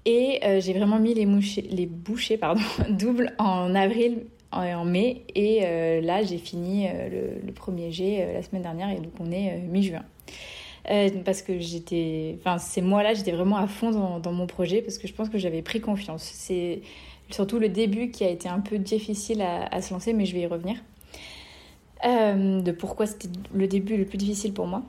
Et 0.07 0.39
euh, 0.45 0.61
j'ai 0.61 0.73
vraiment 0.73 1.01
mis 1.01 1.15
les, 1.15 1.27
les 1.69 1.87
bouchées 1.87 2.39
doubles 2.91 3.35
en 3.39 3.75
avril 3.75 4.27
et 4.55 4.75
en 4.75 4.85
mai. 4.85 5.25
Et 5.35 5.63
euh, 5.65 6.01
là, 6.01 6.23
j'ai 6.23 6.39
fini 6.39 6.87
euh, 6.89 7.41
le, 7.45 7.53
premier 7.53 7.91
G 7.91 8.25
la 8.33 8.43
semaine 8.43 8.63
dernière 8.63 8.89
et 8.91 8.97
donc 9.01 9.13
on 9.19 9.31
est 9.33 9.59
mi-juin. 9.59 10.05
Parce 11.25 11.43
que 11.43 11.59
j'étais, 11.59 12.37
enfin 12.39 12.59
ces 12.59 12.83
mois-là, 12.83 13.15
j'étais 13.15 13.33
vraiment 13.33 13.57
à 13.57 13.67
fond 13.67 14.19
dans, 14.19 14.33
mon 14.33 14.47
projet 14.47 14.83
parce 14.83 14.99
que 14.99 15.09
je 15.09 15.13
pense 15.13 15.29
que 15.29 15.39
j'avais 15.39 15.63
pris 15.63 15.81
confiance. 15.81 16.23
C'est 16.23 16.83
surtout 17.31 17.59
le 17.59 17.69
début 17.69 18.11
qui 18.11 18.25
a 18.25 18.29
été 18.29 18.49
un 18.49 18.61
peu 18.61 18.79
difficile 18.79 19.43
à, 19.43 19.67
à 19.67 19.83
se 19.83 19.93
lancer, 19.93 20.13
mais 20.13 20.27
je 20.27 20.35
vais 20.35 20.43
y 20.43 20.47
revenir. 20.47 20.77
de 22.05 22.71
pourquoi 22.73 23.07
c'était 23.07 23.29
le 23.55 23.67
début 23.67 23.97
le 23.97 24.05
plus 24.05 24.19
difficile 24.19 24.53
pour 24.53 24.67
moi. 24.67 24.83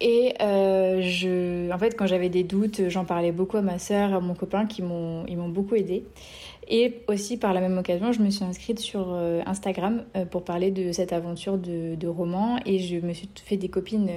Et 0.00 0.34
euh, 0.42 1.00
je, 1.00 1.72
en 1.72 1.78
fait, 1.78 1.96
quand 1.96 2.06
j'avais 2.06 2.28
des 2.28 2.44
doutes, 2.44 2.88
j'en 2.88 3.04
parlais 3.04 3.32
beaucoup 3.32 3.56
à 3.56 3.62
ma 3.62 3.78
sœur, 3.78 4.12
à 4.12 4.20
mon 4.20 4.34
copain, 4.34 4.66
qui 4.66 4.82
m'ont, 4.82 5.24
ils 5.26 5.36
m'ont 5.36 5.48
beaucoup 5.48 5.74
aidé. 5.74 6.04
Et 6.68 7.00
aussi, 7.08 7.36
par 7.38 7.54
la 7.54 7.60
même 7.60 7.78
occasion, 7.78 8.12
je 8.12 8.20
me 8.20 8.28
suis 8.28 8.44
inscrite 8.44 8.78
sur 8.78 9.06
euh, 9.08 9.40
Instagram 9.46 10.04
euh, 10.16 10.24
pour 10.26 10.42
parler 10.42 10.70
de 10.70 10.92
cette 10.92 11.12
aventure 11.12 11.56
de, 11.56 11.94
de, 11.94 12.08
roman. 12.08 12.58
Et 12.66 12.78
je 12.78 12.96
me 12.96 13.14
suis 13.14 13.28
fait 13.42 13.56
des 13.56 13.68
copines 13.68 14.10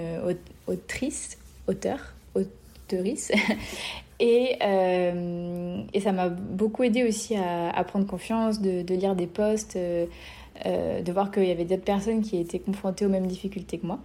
autrices, 0.68 1.38
auteurs, 1.68 2.14
auteurices. 2.36 3.32
et, 4.20 4.58
et 4.62 6.00
ça 6.02 6.12
m'a 6.12 6.28
beaucoup 6.28 6.84
aidé 6.84 7.06
aussi 7.06 7.36
à, 7.38 7.84
prendre 7.86 8.06
confiance, 8.06 8.60
de, 8.62 8.94
lire 8.94 9.16
des 9.16 9.28
posts, 9.28 9.78
de 9.78 11.12
voir 11.12 11.32
qu'il 11.32 11.46
y 11.46 11.52
avait 11.52 11.66
d'autres 11.66 11.84
personnes 11.84 12.22
qui 12.22 12.38
étaient 12.38 12.60
confrontées 12.60 13.06
aux 13.06 13.10
mêmes 13.10 13.28
difficultés 13.28 13.78
que 13.78 13.86
moi. 13.86 14.00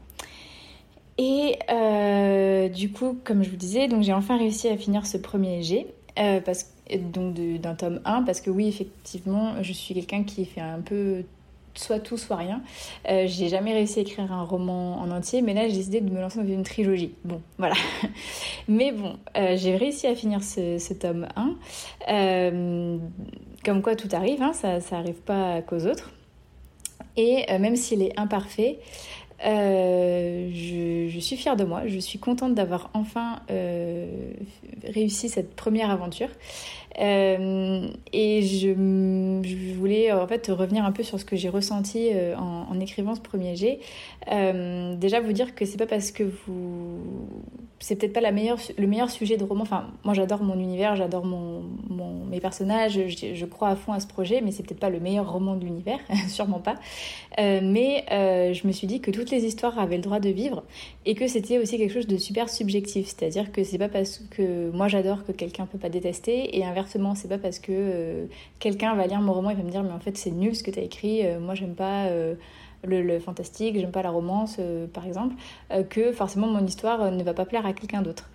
Et 1.18 1.58
euh, 1.70 2.68
du 2.68 2.90
coup, 2.90 3.16
comme 3.24 3.44
je 3.44 3.50
vous 3.50 3.56
disais, 3.56 3.86
donc 3.86 4.02
j'ai 4.02 4.12
enfin 4.12 4.36
réussi 4.36 4.68
à 4.68 4.76
finir 4.76 5.06
ce 5.06 5.16
premier 5.16 5.62
G, 5.62 5.86
euh, 6.18 6.40
donc 6.98 7.34
d'un 7.34 7.74
tome 7.74 8.00
1, 8.04 8.22
parce 8.22 8.40
que 8.40 8.50
oui, 8.50 8.68
effectivement, 8.68 9.62
je 9.62 9.72
suis 9.72 9.94
quelqu'un 9.94 10.24
qui 10.24 10.44
fait 10.44 10.60
un 10.60 10.80
peu 10.80 11.22
soit 11.74 11.98
tout, 11.98 12.16
soit 12.16 12.36
rien. 12.36 12.62
Euh, 13.08 13.24
j'ai 13.26 13.48
jamais 13.48 13.72
réussi 13.72 13.98
à 13.98 14.02
écrire 14.02 14.32
un 14.32 14.44
roman 14.44 15.00
en 15.00 15.10
entier, 15.10 15.42
mais 15.42 15.54
là 15.54 15.66
j'ai 15.68 15.74
décidé 15.74 16.00
de 16.00 16.10
me 16.10 16.20
lancer 16.20 16.38
dans 16.40 16.46
une 16.46 16.62
trilogie. 16.62 17.14
Bon, 17.24 17.40
voilà. 17.58 17.74
mais 18.68 18.92
bon, 18.92 19.16
euh, 19.36 19.56
j'ai 19.56 19.76
réussi 19.76 20.06
à 20.06 20.14
finir 20.14 20.42
ce, 20.42 20.92
tome 20.94 21.26
1. 21.36 23.00
comme 23.64 23.82
quoi 23.82 23.96
tout 23.96 24.08
arrive, 24.12 24.42
hein, 24.42 24.52
ça, 24.52 24.80
ça 24.80 24.98
arrive 24.98 25.14
pas 25.14 25.62
qu'aux 25.62 25.86
autres. 25.86 26.12
Et 27.16 27.46
même 27.58 27.76
s'il 27.76 28.02
est 28.02 28.18
imparfait, 28.18 28.80
euh, 29.44 30.50
je, 30.52 31.18
suis 31.18 31.36
fière 31.36 31.56
de 31.56 31.64
moi, 31.64 31.82
je 31.86 31.98
suis 31.98 32.18
contente 32.18 32.54
d'avoir 32.54 32.90
enfin 32.94 33.40
euh, 33.50 34.06
réussi 34.84 35.28
cette 35.28 35.54
première 35.54 35.90
aventure. 35.90 36.28
Euh, 37.00 37.88
et 38.12 38.42
je, 38.42 39.74
voulais 39.74 40.12
en 40.12 40.26
fait 40.28 40.46
revenir 40.48 40.84
un 40.84 40.92
peu 40.92 41.02
sur 41.02 41.18
ce 41.18 41.24
que 41.24 41.36
j'ai 41.36 41.48
ressenti 41.48 42.10
en, 42.36 42.66
en, 42.70 42.80
écrivant 42.80 43.14
ce 43.14 43.20
premier 43.20 43.56
jet. 43.56 43.80
déjà 44.26 45.20
vous 45.20 45.32
dire 45.32 45.54
que 45.54 45.64
c'est 45.64 45.78
pas 45.78 45.86
parce 45.86 46.10
que 46.12 46.22
vous 46.22 47.00
c'est 47.80 47.96
peut-être 47.96 48.12
pas 48.12 48.20
le 48.20 48.86
meilleur 48.86 49.10
sujet 49.10 49.36
de 49.36 49.44
roman. 49.44 49.62
Enfin, 49.62 49.88
moi 50.04 50.14
j'adore 50.14 50.42
mon 50.42 50.58
univers, 50.58 50.96
j'adore 50.96 51.26
mes 51.26 52.40
personnages, 52.40 52.98
je, 53.08 53.44
crois 53.44 53.68
à 53.68 53.76
fond 53.76 53.92
à 53.92 54.00
ce 54.00 54.06
projet, 54.06 54.40
mais 54.40 54.52
c'est 54.52 54.62
peut-être 54.62 54.80
pas 54.80 54.90
le 54.90 55.00
meilleur 55.00 55.30
roman 55.30 55.56
de 55.56 55.64
l'univers, 55.64 55.98
sûrement 56.28 56.60
pas. 56.60 56.76
Euh, 57.38 57.60
mais 57.62 58.04
euh, 58.10 58.52
je 58.52 58.66
me 58.66 58.72
suis 58.72 58.86
dit 58.86 59.00
que 59.00 59.10
toutes 59.10 59.30
les 59.30 59.44
histoires 59.44 59.78
avaient 59.78 59.96
le 59.96 60.02
droit 60.02 60.20
de 60.20 60.30
vivre 60.30 60.62
et 61.04 61.14
que 61.14 61.26
c'était 61.26 61.58
aussi 61.58 61.76
quelque 61.76 61.92
chose 61.92 62.06
de 62.06 62.16
super 62.16 62.48
subjectif. 62.48 63.06
C'est-à-dire 63.06 63.52
que 63.52 63.64
c'est 63.64 63.78
pas 63.78 63.88
parce 63.88 64.22
que 64.30 64.70
moi 64.70 64.88
j'adore 64.88 65.24
que 65.24 65.32
quelqu'un 65.32 65.66
peut 65.66 65.78
pas 65.78 65.90
détester 65.90 66.56
et 66.56 66.64
inversement, 66.64 67.14
c'est 67.14 67.28
pas 67.28 67.38
parce 67.38 67.58
que 67.58 67.72
euh, 67.72 68.26
quelqu'un 68.60 68.94
va 68.94 69.06
lire 69.06 69.20
mon 69.20 69.32
roman 69.32 69.50
et 69.50 69.54
va 69.54 69.62
me 69.62 69.70
dire 69.70 69.82
mais 69.82 69.92
en 69.92 70.00
fait 70.00 70.16
c'est 70.16 70.30
nul 70.30 70.54
ce 70.54 70.62
que 70.62 70.70
tu 70.70 70.78
as 70.78 70.82
écrit, 70.82 71.22
moi 71.40 71.54
j'aime 71.54 71.74
pas 71.74 72.08
le, 72.86 73.18
fantastique, 73.18 73.78
j'aime 73.78 73.90
pas 73.90 74.02
la 74.02 74.10
romance, 74.10 74.56
euh, 74.58 74.86
par 74.86 75.06
exemple, 75.06 75.34
euh, 75.72 75.82
que 75.82 76.12
forcément 76.12 76.46
mon 76.46 76.64
histoire 76.64 77.02
euh, 77.02 77.10
ne 77.10 77.22
va 77.22 77.34
pas 77.34 77.44
plaire 77.44 77.66
à 77.66 77.72
quelqu'un 77.72 78.02
d'autre. 78.02 78.30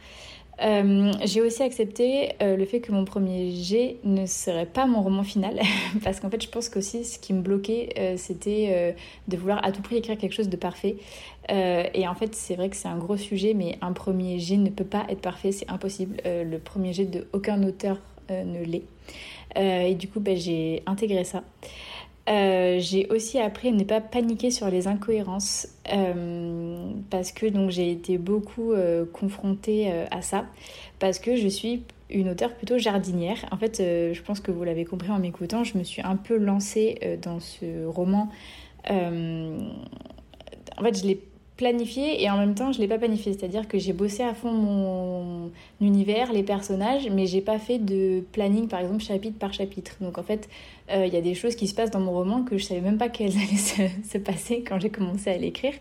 j'ai 1.24 1.41
aussi 1.41 1.63
accepté 1.63 2.34
le 2.41 2.65
fait 2.65 2.82
que 2.82 2.91
mon 2.91 3.06
premier 3.06 3.51
G 3.51 3.98
ne 4.03 4.25
serait 4.25 4.65
pas 4.65 4.86
mon 4.88 5.01
roman 5.01 5.24
final, 5.24 5.58
parce 6.03 6.20
qu'en 6.20 6.29
fait, 6.29 6.44
je 6.44 6.50
pense 6.50 6.68
qu'aussi 6.68 7.06
ce 7.06 7.18
qui 7.18 7.32
me 7.34 7.41
bloquait, 7.41 8.15
c'était 8.18 8.94
de 9.29 9.38
vouloir 9.38 9.63
à 9.65 9.72
tout 9.72 9.82
prix 9.82 9.96
écrire 9.96 10.18
quelque 10.18 10.34
chose 10.34 10.50
de 10.50 10.58
parfait. 10.58 10.98
et 11.50 12.08
en 12.10 12.13
fait, 12.13 12.36
c'est 12.36 12.56
vrai 12.56 12.70
que 12.70 12.75
c'est 12.75 12.89
un 12.89 12.98
gros 12.98 13.15
sujet, 13.15 13.53
mais 13.53 13.77
un 13.79 13.94
premier 13.94 14.38
G 14.39 14.58
ne 14.58 14.70
peut 14.70 14.84
pas 14.84 15.06
être 15.08 15.22
parfait, 15.22 15.53
c'est 15.53 15.70
impossible. 15.70 16.18
le 16.25 16.58
premier 16.58 16.91
G 16.91 17.06
de 17.06 17.25
aucun 17.32 17.63
auteur 17.63 17.98
ne 18.29 18.62
l'est. 18.62 18.84
et 19.56 19.96
du 19.96 20.10
coup, 20.10 20.20
ben, 20.20 20.36
j'ai 20.36 20.84
intégré 20.88 21.24
ça. 21.24 21.41
Euh, 22.30 22.78
j'ai 22.80 23.08
aussi 23.08 23.40
appris 23.40 23.70
à 23.70 23.72
ne 23.72 23.84
pas 23.84 24.02
paniquer 24.02 24.52
sur 24.52 24.70
les 24.70 24.88
incohérences 24.88 25.68
euh, 25.92 26.92
parce 27.10 27.32
que 27.32 27.48
donc 27.48 27.72
j'ai 27.72 27.92
été 27.92 28.20
beaucoup 28.20 28.72
euh, 28.72 29.06
confrontée 29.12 29.92
à 30.12 30.22
ça 30.22 30.46
parce 31.00 31.18
que 31.18 31.36
je 31.36 31.48
suis 31.48 31.84
une 32.10 32.30
auteure 32.30 32.54
plutôt 32.54 32.78
jardinière. 32.78 33.38
En 33.52 33.58
fait, 33.58 33.78
je 33.78 34.22
pense 34.22 34.40
que 34.40 34.52
vous 34.52 34.64
l'avez 34.64 34.86
compris 34.86 35.10
en 35.10 35.20
m'écoutant, 35.20 35.64
je 35.64 35.78
me 35.78 35.84
suis 35.84 36.02
un 36.02 36.16
peu 36.16 36.38
lancée 36.38 37.20
dans 37.22 37.40
ce 37.40 37.86
roman. 37.86 38.30
en 38.90 38.94
fait, 40.84 40.98
je 40.98 41.06
l'ai 41.06 41.22
planifié 41.60 42.24
et 42.24 42.30
en 42.30 42.38
même 42.38 42.56
temps 42.56 42.72
je 42.72 42.80
l'ai 42.80 42.88
pas 42.88 42.98
planifié. 42.98 43.34
C'est 43.34 43.46
à 43.46 43.50
dire 43.50 43.68
que 43.68 43.78
j'ai 43.78 43.92
bossé 43.92 44.24
à 44.24 44.34
fond 44.34 44.50
mon 44.50 45.51
univers 45.82 46.32
les 46.32 46.42
personnages 46.42 47.10
mais 47.12 47.28
j'ai 47.28 47.42
pas 47.42 47.60
fait 47.60 47.80
de 47.80 48.24
planning 48.32 48.70
par 48.70 48.80
exemple 48.80 49.04
chapitre 49.04 49.38
par 49.38 49.54
chapitre. 49.54 49.98
Donc 50.00 50.18
en 50.18 50.24
fait 50.24 50.48
euh, 50.89 51.06
il 51.06 51.13
y 51.13 51.18
a 51.18 51.22
des 51.22 51.36
choses 51.36 51.58
qui 51.58 51.68
se 51.68 51.75
passent 51.75 51.92
dans 51.92 52.00
mon 52.00 52.13
roman 52.13 52.44
que 52.44 52.58
je 52.58 52.63
savais 52.63 52.80
même 52.80 52.98
pas 52.98 53.10
qu'elles 53.10 53.34
allaient 53.34 53.92
se, 54.10 54.18
passer 54.18 54.63
quand 54.66 54.80
j'ai 54.80 54.89
commencé 54.89 55.30
à 55.30 55.38
l'écrire. 55.38 55.74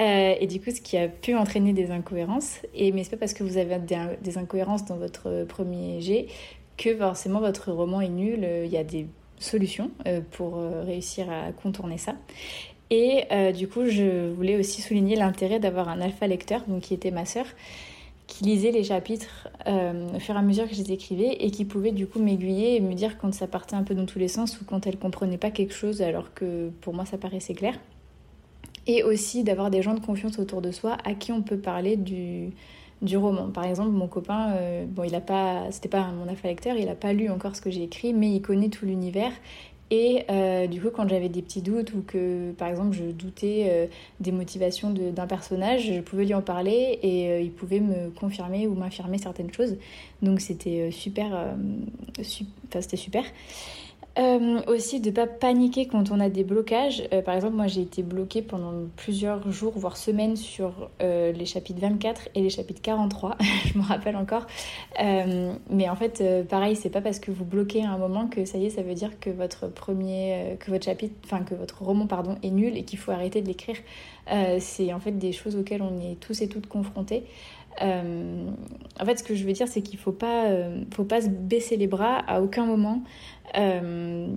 Euh, 0.00 0.34
et 0.40 0.48
du 0.48 0.60
coup 0.60 0.72
ce 0.72 0.80
qui 0.80 0.96
a 0.96 1.06
pu 1.06 1.36
entraîner 1.36 1.72
des 1.72 1.92
incohérences 1.92 2.58
et 2.74 2.90
mais 2.90 3.04
c'est 3.04 3.10
pas 3.10 3.18
parce 3.18 3.34
que 3.34 3.44
vous 3.44 3.56
avez 3.56 3.78
des, 3.78 4.36
incohérences 4.36 4.84
dans 4.84 4.96
votre 4.96 5.44
premier 5.44 6.00
jet 6.00 6.26
que 6.76 6.96
forcément 6.96 7.38
votre 7.38 7.70
roman 7.70 8.00
est 8.00 8.08
nul. 8.08 8.44
Il 8.64 8.70
y 8.70 8.76
a 8.76 8.84
des 8.84 9.06
solutions 9.38 9.92
euh, 10.08 10.20
pour 10.32 10.56
réussir 10.56 11.30
à 11.30 11.52
contourner 11.52 11.98
ça 11.98 12.16
et 12.90 13.24
euh, 13.32 13.52
du 13.52 13.68
coup, 13.68 13.86
je 13.86 14.32
voulais 14.32 14.56
aussi 14.56 14.80
souligner 14.82 15.16
l'intérêt 15.16 15.58
d'avoir 15.58 15.88
un 15.88 16.00
alpha 16.00 16.26
lecteur, 16.26 16.62
donc 16.66 16.82
qui 16.82 16.94
était 16.94 17.10
ma 17.10 17.24
sœur, 17.24 17.46
qui 18.26 18.44
lisait 18.44 18.70
les 18.70 18.84
chapitres 18.84 19.48
euh, 19.66 20.16
au 20.16 20.20
fur 20.20 20.34
et 20.34 20.38
à 20.38 20.42
mesure 20.42 20.68
que 20.68 20.74
je 20.74 20.82
les 20.82 20.92
écrivais 20.92 21.36
et 21.40 21.50
qui 21.50 21.64
pouvait 21.64 21.92
du 21.92 22.06
coup 22.06 22.18
m'aiguiller 22.18 22.76
et 22.76 22.80
me 22.80 22.94
dire 22.94 23.18
quand 23.18 23.32
ça 23.32 23.46
partait 23.46 23.74
un 23.74 23.82
peu 23.82 23.94
dans 23.94 24.06
tous 24.06 24.18
les 24.18 24.28
sens 24.28 24.60
ou 24.60 24.64
quand 24.64 24.86
elle 24.86 24.98
comprenait 24.98 25.38
pas 25.38 25.50
quelque 25.50 25.72
chose 25.72 26.02
alors 26.02 26.34
que 26.34 26.70
pour 26.82 26.92
moi 26.92 27.06
ça 27.06 27.16
paraissait 27.16 27.54
clair. 27.54 27.78
et 28.86 29.02
aussi 29.02 29.44
d'avoir 29.44 29.70
des 29.70 29.80
gens 29.80 29.94
de 29.94 30.00
confiance 30.00 30.38
autour 30.38 30.60
de 30.60 30.72
soi 30.72 30.98
à 31.04 31.14
qui 31.14 31.32
on 31.32 31.40
peut 31.40 31.56
parler 31.56 31.96
du, 31.96 32.50
du 33.02 33.16
roman. 33.16 33.48
Par 33.48 33.64
exemple, 33.64 33.90
mon 33.90 34.08
copain, 34.08 34.52
euh, 34.52 34.84
bon, 34.86 35.04
il 35.04 35.14
a 35.14 35.20
pas, 35.20 35.70
c'était 35.70 35.88
pas 35.88 36.08
mon 36.10 36.30
affaire 36.30 36.50
lecteur, 36.50 36.76
il 36.76 36.88
a 36.88 36.94
pas 36.94 37.12
lu 37.12 37.30
encore 37.30 37.54
ce 37.56 37.60
que 37.60 37.70
j'ai 37.70 37.82
écrit, 37.82 38.12
mais 38.12 38.30
il 38.30 38.42
connaît 38.42 38.68
tout 38.68 38.86
l'univers. 38.86 39.32
Et 39.90 40.24
euh, 40.30 40.66
du 40.66 40.80
coup, 40.80 40.90
quand 40.90 41.08
j'avais 41.08 41.28
des 41.28 41.42
petits 41.42 41.62
doutes 41.62 41.94
ou 41.94 42.02
que, 42.06 42.52
par 42.52 42.68
exemple, 42.68 42.94
je 42.94 43.04
doutais 43.04 43.66
euh, 43.70 43.86
des 44.20 44.32
motivations 44.32 44.90
d'un 44.90 45.26
personnage, 45.26 45.86
je 45.86 46.00
pouvais 46.00 46.24
lui 46.24 46.34
en 46.34 46.42
parler 46.42 46.98
et 47.02 47.40
il 47.40 47.52
pouvait 47.52 47.80
me 47.80 48.10
confirmer 48.10 48.66
ou 48.66 48.74
m'affirmer 48.74 49.18
certaines 49.18 49.52
choses. 49.52 49.76
Donc 50.20 50.40
c'était 50.40 50.90
super, 50.90 51.54
c'était 52.22 52.96
super. 52.96 53.24
Euh, 54.18 54.60
aussi 54.66 55.00
de 55.00 55.10
ne 55.10 55.14
pas 55.14 55.28
paniquer 55.28 55.86
quand 55.86 56.10
on 56.10 56.18
a 56.18 56.28
des 56.28 56.42
blocages. 56.42 57.04
Euh, 57.12 57.22
par 57.22 57.36
exemple, 57.36 57.54
moi 57.54 57.68
j'ai 57.68 57.82
été 57.82 58.02
bloquée 58.02 58.42
pendant 58.42 58.72
plusieurs 58.96 59.50
jours, 59.52 59.74
voire 59.76 59.96
semaines 59.96 60.34
sur 60.34 60.90
euh, 61.00 61.30
les 61.30 61.44
chapitres 61.46 61.80
24 61.80 62.30
et 62.34 62.42
les 62.42 62.50
chapitres 62.50 62.82
43, 62.82 63.36
je 63.66 63.78
me 63.78 63.84
rappelle 63.84 64.16
encore. 64.16 64.46
mais 64.98 65.88
en 65.88 65.94
fait, 65.94 66.22
pareil, 66.48 66.74
c'est 66.74 66.90
pas 66.90 67.00
parce 67.00 67.20
que 67.20 67.30
vous 67.30 67.44
bloquez 67.44 67.84
à 67.84 67.90
un 67.90 67.98
moment 67.98 68.26
que 68.26 68.44
ça 68.44 68.58
y 68.58 68.66
est, 68.66 68.70
ça 68.70 68.82
veut 68.82 68.94
dire 68.94 69.20
que 69.20 69.30
votre 69.30 69.68
premier, 69.68 70.56
que 70.58 70.70
votre 70.70 70.84
chapitre, 70.84 71.14
enfin 71.24 71.44
que 71.44 71.54
votre 71.54 71.82
roman 71.82 72.06
pardon 72.06 72.36
est 72.42 72.50
nul 72.50 72.76
et 72.76 72.82
qu'il 72.82 72.98
faut 72.98 73.12
arrêter 73.12 73.40
de 73.40 73.46
l'écrire. 73.46 73.76
c'est 74.58 74.92
en 74.92 75.00
fait 75.00 75.12
des 75.12 75.32
choses 75.32 75.56
auxquelles 75.56 75.82
on 75.82 76.00
est 76.00 76.18
tous 76.18 76.42
et 76.42 76.48
toutes 76.48 76.66
confrontés. 76.66 77.24
En 77.80 79.04
fait, 79.04 79.18
ce 79.18 79.22
que 79.22 79.34
je 79.34 79.44
veux 79.44 79.52
dire, 79.52 79.68
c'est 79.68 79.82
qu'il 79.82 79.98
ne 79.98 80.02
faut 80.02 80.12
pas, 80.12 80.46
faut 80.92 81.04
pas 81.04 81.22
se 81.22 81.28
baisser 81.28 81.76
les 81.76 81.86
bras 81.86 82.18
à 82.26 82.40
aucun 82.40 82.66
moment. 82.66 83.02
Euh, 83.56 84.28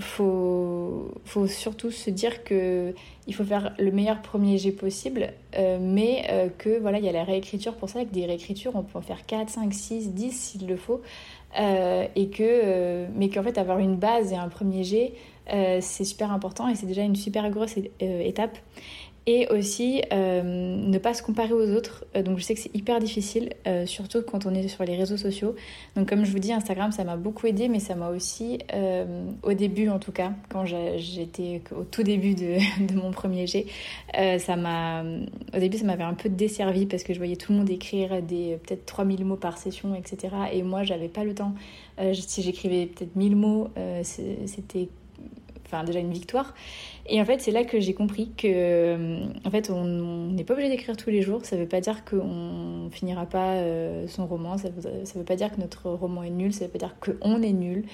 faut, 0.00 1.46
surtout 1.46 1.90
se 1.90 2.10
dire 2.10 2.44
que 2.44 2.94
il 3.26 3.34
faut 3.34 3.44
faire 3.44 3.74
le 3.78 3.90
meilleur 3.90 4.22
premier 4.22 4.58
jet 4.58 4.72
possible, 4.72 5.32
euh, 5.56 5.78
mais 5.80 6.24
euh, 6.30 6.48
que 6.56 6.78
voilà, 6.80 6.98
il 6.98 7.04
y 7.04 7.08
a 7.08 7.12
la 7.12 7.24
réécriture 7.24 7.74
pour 7.74 7.88
ça, 7.88 7.98
avec 7.98 8.10
des 8.10 8.26
réécritures, 8.26 8.72
on 8.74 8.82
peut 8.82 8.98
en 8.98 9.02
faire 9.02 9.26
4, 9.26 9.48
5, 9.50 9.72
6, 9.72 10.12
10 10.12 10.32
s'il 10.32 10.66
le 10.66 10.76
faut, 10.76 11.02
euh, 11.58 12.06
et 12.16 12.28
que, 12.28 13.06
mais 13.14 13.28
qu'en 13.28 13.42
fait, 13.42 13.58
avoir 13.58 13.78
une 13.78 13.96
base 13.96 14.32
et 14.32 14.36
un 14.36 14.48
premier 14.48 14.84
jet, 14.84 15.12
c'est 15.80 16.04
super 16.04 16.32
important 16.32 16.68
et 16.68 16.74
c'est 16.74 16.86
déjà 16.86 17.02
une 17.02 17.16
super 17.16 17.50
grosse 17.50 17.74
étape 18.00 18.56
et 19.26 19.46
aussi 19.48 20.02
euh, 20.12 20.42
ne 20.42 20.98
pas 20.98 21.14
se 21.14 21.22
comparer 21.22 21.52
aux 21.52 21.74
autres. 21.74 22.04
Euh, 22.16 22.22
donc 22.22 22.38
je 22.38 22.42
sais 22.42 22.54
que 22.54 22.60
c'est 22.60 22.74
hyper 22.74 22.98
difficile, 22.98 23.50
euh, 23.66 23.86
surtout 23.86 24.22
quand 24.22 24.46
on 24.46 24.54
est 24.54 24.66
sur 24.68 24.84
les 24.84 24.96
réseaux 24.96 25.16
sociaux. 25.16 25.54
Donc 25.96 26.08
comme 26.08 26.24
je 26.24 26.32
vous 26.32 26.40
dis, 26.40 26.52
Instagram, 26.52 26.90
ça 26.90 27.04
m'a 27.04 27.16
beaucoup 27.16 27.46
aidé, 27.46 27.68
mais 27.68 27.78
ça 27.78 27.94
m'a 27.94 28.10
aussi, 28.10 28.58
au 29.42 29.52
début 29.52 29.88
en 29.88 29.98
tout 29.98 30.12
cas, 30.12 30.32
quand 30.48 30.64
j'étais 30.64 31.62
au 31.76 31.84
tout 31.84 32.02
début 32.02 32.34
de, 32.34 32.94
mon 32.94 33.10
premier 33.10 33.46
G, 33.46 33.66
ça 34.38 34.56
m'a, 34.56 35.02
au 35.54 35.58
début 35.58 35.78
ça 35.78 35.84
m'avait 35.84 36.02
un 36.02 36.14
peu 36.14 36.28
desservi 36.28 36.86
parce 36.86 37.02
que 37.02 37.12
je 37.12 37.18
voyais 37.18 37.36
tout 37.36 37.52
le 37.52 37.58
monde 37.58 37.70
écrire 37.70 38.22
des 38.22 38.58
peut-être 38.62 38.86
3000 38.86 39.24
mots 39.24 39.36
par 39.36 39.58
session, 39.58 39.94
etc. 39.94 40.34
Et 40.52 40.62
moi, 40.62 40.82
j'avais 40.82 41.08
pas 41.08 41.24
le 41.24 41.34
temps. 41.34 41.54
si 42.12 42.42
j'écrivais 42.42 42.86
peut-être 42.86 43.16
1000 43.16 43.36
mots, 43.36 43.68
c'était 44.02 44.88
enfin 45.72 45.84
déjà 45.84 46.00
une 46.00 46.12
victoire. 46.12 46.54
Et 47.06 47.20
en 47.20 47.24
fait, 47.24 47.40
c'est 47.40 47.50
là 47.50 47.64
que 47.64 47.80
j'ai 47.80 47.94
compris 47.94 48.30
que, 48.36 48.46
euh, 48.46 49.24
en 49.44 49.50
fait, 49.50 49.70
on 49.70 49.84
n'est 50.30 50.44
pas 50.44 50.54
obligé 50.54 50.68
d'écrire 50.68 50.96
tous 50.96 51.10
les 51.10 51.22
jours. 51.22 51.44
Ça 51.44 51.56
veut 51.56 51.66
pas 51.66 51.80
dire 51.80 52.04
qu'on 52.04 52.88
finira 52.92 53.26
pas 53.26 53.54
euh, 53.54 54.06
son 54.06 54.26
roman. 54.26 54.56
Ça 54.56 54.68
veut, 54.68 55.02
veut 55.14 55.24
pas 55.24 55.36
dire 55.36 55.50
que 55.52 55.60
notre 55.60 55.90
roman 55.90 56.22
est 56.22 56.30
nul. 56.30 56.52
Ça 56.52 56.66
veut 56.66 56.70
pas 56.70 56.78
dire 56.78 56.96
qu'on 57.00 57.42
est 57.42 57.52
nul. 57.52 57.84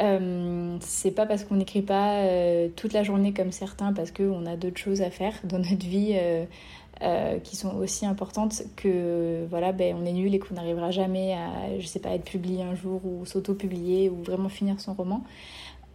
Euh, 0.00 0.76
c'est 0.80 1.10
pas 1.10 1.26
parce 1.26 1.44
qu'on 1.44 1.56
n'écrit 1.56 1.82
pas 1.82 2.20
euh, 2.20 2.68
toute 2.76 2.92
la 2.92 3.02
journée 3.02 3.32
comme 3.32 3.52
certains, 3.52 3.92
parce 3.92 4.10
qu'on 4.10 4.46
a 4.46 4.56
d'autres 4.56 4.78
choses 4.78 5.02
à 5.02 5.10
faire 5.10 5.34
dans 5.44 5.58
notre 5.58 5.86
vie 5.86 6.16
qui 7.42 7.56
sont 7.56 7.74
aussi 7.78 8.06
importantes 8.06 8.62
que 8.76 9.44
voilà, 9.50 9.72
ben, 9.72 9.96
on 10.00 10.06
est 10.06 10.12
nul 10.12 10.32
et 10.36 10.38
qu'on 10.38 10.54
n'arrivera 10.54 10.92
jamais 10.92 11.34
à, 11.34 11.76
je 11.80 11.86
sais 11.86 11.98
pas, 11.98 12.10
être 12.10 12.24
publié 12.24 12.62
un 12.62 12.76
jour 12.76 13.00
ou 13.04 13.26
s'auto-publier 13.26 14.08
ou 14.08 14.22
vraiment 14.22 14.48
finir 14.48 14.78
son 14.78 14.94
roman. 14.94 15.24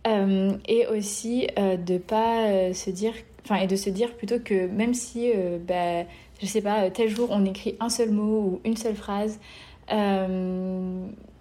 Euh, 0.07 0.51
et 0.67 0.87
aussi 0.87 1.47
euh, 1.59 1.75
de 1.75 1.97
pas 1.97 2.47
euh, 2.47 2.73
se 2.73 2.89
dire, 2.89 3.13
enfin, 3.43 3.57
et 3.57 3.67
de 3.67 3.75
se 3.75 3.89
dire 3.89 4.15
plutôt 4.15 4.39
que 4.39 4.67
même 4.67 4.93
si, 4.93 5.31
bah, 5.67 6.03
je 6.41 6.45
sais 6.45 6.61
pas, 6.61 6.89
tel 6.89 7.09
jour 7.09 7.29
on 7.31 7.43
écrit 7.45 7.75
un 7.79 7.89
seul 7.89 8.11
mot 8.11 8.39
ou 8.39 8.61
une 8.63 8.77
seule 8.77 8.95
phrase, 8.95 9.39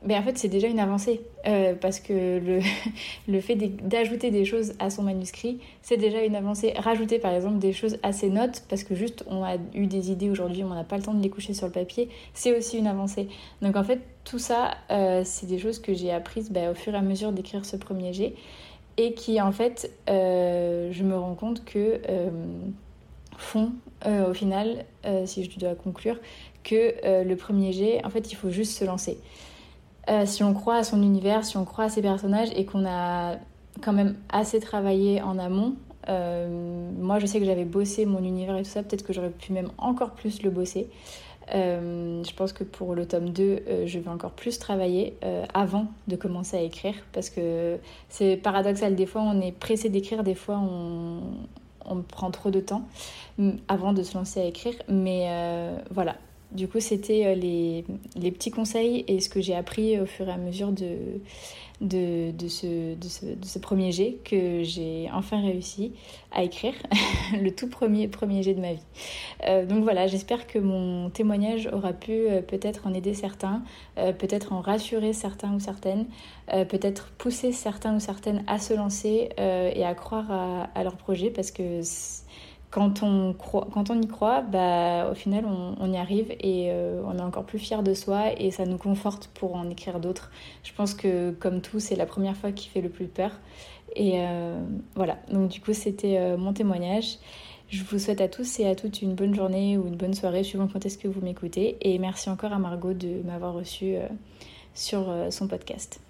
mais 0.07 0.17
en 0.17 0.23
fait 0.23 0.39
c'est 0.39 0.49
déjà 0.49 0.69
une 0.69 0.81
avancée 0.81 1.21
parce 1.81 2.01
que 2.01 2.13
le, 2.39 2.61
le 3.29 3.41
fait 3.41 3.57
d'ajouter 3.57 4.31
des 4.31 4.45
choses 4.45 4.75
à 4.79 4.91
son 4.91 5.03
manuscrit 5.03 5.59
c'est 5.83 5.97
déjà 5.97 6.23
une 6.23 6.35
avancée 6.35 6.73
rajouter 6.77 7.19
par 7.19 7.35
exemple 7.35 7.59
des 7.59 7.73
choses 7.73 7.99
à 8.03 8.13
ses 8.13 8.31
notes 8.31 8.65
parce 8.69 8.83
que 8.83 8.95
juste 8.95 9.25
on 9.29 9.45
a 9.45 9.57
eu 9.75 9.87
des 9.87 10.11
idées 10.11 10.31
aujourd'hui 10.31 10.65
on 10.65 10.75
n'a 10.75 10.85
pas 10.85 10.97
le 10.97 11.03
temps 11.03 11.15
de 11.15 11.23
les 11.23 11.31
coucher 11.31 11.55
sur 11.55 11.67
le 11.67 11.73
papier 11.73 12.09
c'est 12.35 12.57
aussi 12.57 12.79
une 12.79 12.87
avancée 12.87 13.29
donc 13.63 13.77
en 13.77 13.85
fait 13.85 14.01
tout 14.25 14.39
ça 14.39 14.75
c'est 15.25 15.47
des 15.47 15.59
choses 15.59 15.79
que 15.79 15.95
j'ai 15.95 16.11
apprises 16.11 16.51
bah, 16.51 16.71
au 16.71 16.75
fur 16.75 16.95
et 16.95 16.99
à 16.99 17.03
mesure 17.03 17.33
d'écrire 17.33 17.65
ce 17.65 17.77
premier 17.77 18.13
jet 18.13 18.35
et 18.97 19.13
qui 19.15 19.41
en 19.41 19.53
fait, 19.53 19.91
euh, 20.09 20.91
je 20.93 21.03
me 21.03 21.17
rends 21.17 21.35
compte 21.35 21.65
que 21.65 22.01
euh, 22.09 22.31
font 23.37 23.73
euh, 24.07 24.31
au 24.31 24.35
final, 24.35 24.85
si 25.25 25.45
je 25.45 25.59
dois 25.59 25.75
conclure, 25.75 26.19
que 26.65 26.95
le 27.25 27.35
premier 27.37 27.73
jet, 27.73 28.05
en 28.05 28.11
fait, 28.11 28.33
il 28.33 28.35
faut 28.35 28.51
juste 28.51 28.77
se 28.77 28.85
lancer. 28.85 29.19
Si 30.25 30.43
on 30.43 30.55
croit 30.55 30.77
à 30.77 30.85
son 30.85 31.03
univers, 31.03 31.45
si 31.45 31.57
on 31.57 31.65
croit 31.65 31.85
à 31.85 31.89
ses 31.89 32.03
personnages 32.03 32.49
et 32.55 32.65
qu'on 32.65 32.87
a 32.87 33.37
quand 33.83 33.93
même 33.93 34.15
assez 34.29 34.61
travaillé 34.61 35.21
en 35.21 35.39
amont, 35.39 35.75
moi 36.09 37.19
je 37.19 37.27
sais 37.27 37.41
que 37.41 37.45
j'avais 37.45 37.65
bossé 37.65 38.07
mon 38.07 38.23
univers 38.23 38.57
et 38.57 38.63
tout 38.63 38.71
ça, 38.71 38.83
peut-être 38.83 39.05
que 39.05 39.13
j'aurais 39.13 39.31
pu 39.31 39.53
même 39.53 39.71
encore 39.79 40.13
plus 40.13 40.43
le 40.43 40.51
bosser. 40.51 40.89
Euh, 41.55 42.25
je 42.25 42.35
pense 42.35 42.53
que 42.53 42.65
pour 42.65 42.95
le 42.95 43.07
tome 43.07 43.31
2, 43.31 43.43
euh, 43.43 43.87
je 43.87 43.99
vais 43.99 44.11
encore 44.11 44.33
plus 44.33 44.59
travailler 44.59 45.17
euh, 45.25 45.45
avant 45.55 45.87
de 46.09 46.17
commencer 46.17 46.57
à 46.57 46.61
écrire 46.61 46.95
parce 47.13 47.31
que 47.31 47.79
c'est 48.09 48.37
paradoxal. 48.37 48.97
Des 48.97 49.07
fois, 49.07 49.23
on 49.23 49.41
est 49.41 49.53
pressé 49.53 49.89
d'écrire, 49.89 50.25
des 50.25 50.35
fois, 50.35 50.59
on, 50.59 51.21
on, 51.85 52.03
prend 52.03 52.31
trop 52.31 52.51
de 52.51 52.61
temps 52.61 52.83
avant 53.69 53.93
de 53.93 54.03
se 54.03 54.17
lancer 54.17 54.41
à 54.41 54.45
écrire. 54.45 54.75
Mais 54.89 55.29
voilà. 55.91 56.17
Du 56.53 56.69
coup, 56.69 56.81
c'était 56.81 57.35
les, 57.35 57.85
les, 58.17 58.31
petits 58.31 58.51
conseils 58.51 59.05
et 59.09 59.21
ce 59.21 59.29
que 59.29 59.41
j'ai 59.41 59.55
appris 59.55 59.99
au 60.01 60.07
fur 60.07 60.29
et 60.29 60.33
à 60.33 60.37
mesure 60.37 60.73
de, 60.73 61.21
de, 61.81 62.31
de, 62.31 62.49
ce, 62.49 62.95
de, 62.95 63.45
ce, 63.45 63.59
premier 63.59 63.93
jet 63.93 64.19
que 64.25 64.63
j'ai 64.63 65.09
enfin 65.13 65.41
réussi 65.43 65.93
à 66.33 66.43
écrire, 66.43 66.75
le 67.41 67.51
tout 67.51 67.69
premier, 67.69 68.09
premier 68.09 68.43
jet 68.43 68.55
de 68.55 68.61
ma 68.61 68.73
vie. 68.73 68.85
Euh, 69.47 69.67
donc 69.67 69.83
voilà, 69.83 70.07
j'espère 70.07 70.47
que 70.47 70.59
mon 70.59 71.11
témoignage 71.11 71.69
aura 71.73 71.93
pu 71.93 72.13
euh, 72.13 72.41
peut-être 72.41 72.87
en 72.87 72.95
aider 72.95 73.15
certains, 73.15 73.63
euh, 73.99 74.13
peut-être 74.13 74.53
en 74.53 74.61
rassurer 74.61 75.13
certains 75.13 75.55
ou 75.55 75.61
certaines, 75.61 76.07
peut-être 76.69 77.11
pousser 77.19 77.51
certains 77.51 77.97
ou 77.97 78.01
certaines 78.01 78.45
à 78.47 78.61
se 78.61 78.73
lancer 78.73 79.31
et 79.37 79.85
à 79.85 79.95
croire 79.95 80.31
à, 80.31 80.71
à 80.77 80.85
leur 80.85 80.97
projet 80.97 81.29
parce 81.29 81.51
que 81.51 81.81
quand 82.71 83.03
on, 83.03 83.33
croit, 83.33 83.69
quand 83.73 83.91
on 83.91 84.01
y 84.01 84.07
croit, 84.07 84.43
bah, 84.43 85.11
au 85.11 85.15
final, 85.15 85.45
on, 85.47 85.93
y 85.93 85.97
arrive 85.97 86.33
et 86.41 86.69
euh, 86.71 87.01
on 87.07 87.19
est 87.19 87.23
encore 87.23 87.45
plus 87.45 87.59
fier 87.59 87.83
de 87.83 87.95
soi 87.95 88.33
et 88.39 88.51
ça 88.51 88.67
nous 88.67 88.79
conforte 88.79 89.29
pour 89.29 89.55
en 89.55 89.71
écrire 89.71 90.01
d'autres. 90.01 90.31
Je 90.63 90.73
pense 90.73 90.95
que, 90.95 91.31
comme 91.33 91.61
tout, 91.61 91.81
c'est 91.81 91.97
la 91.97 92.07
première 92.07 92.37
fois 92.37 92.53
qui 92.53 92.69
fait 92.69 92.81
le 92.81 92.89
plus 92.89 93.07
peur. 93.07 93.31
Et 93.95 94.15
euh, 94.17 94.61
voilà, 94.95 95.17
donc 95.31 95.49
du 95.49 95.61
coup, 95.61 95.73
c'était 95.73 96.19
euh, 96.19 96.37
mon 96.37 96.53
témoignage. 96.53 97.19
Je 97.69 97.83
vous 97.83 97.99
souhaite 97.99 98.21
à 98.21 98.29
tous 98.29 98.61
et 98.61 98.69
à 98.69 98.75
toutes 98.75 99.03
une 99.03 99.15
bonne 99.15 99.35
journée 99.35 99.77
ou 99.79 99.87
une 99.87 99.97
bonne 99.97 100.15
soirée, 100.15 100.45
suivant 100.45 100.69
quand 100.71 100.85
est-ce 100.85 100.99
que 100.99 101.09
vous 101.09 101.21
m'écoutez. 101.21 101.77
Et 101.81 101.99
merci 101.99 102.31
encore 102.31 102.53
à 102.53 102.59
Margot 102.59 102.93
de 102.93 103.23
m'avoir 103.25 103.55
reçu 103.55 103.97
sur 104.75 105.13
son 105.31 105.49
podcast. 105.49 106.01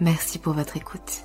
Merci 0.00 0.38
pour 0.38 0.54
votre 0.54 0.76
écoute. 0.76 1.24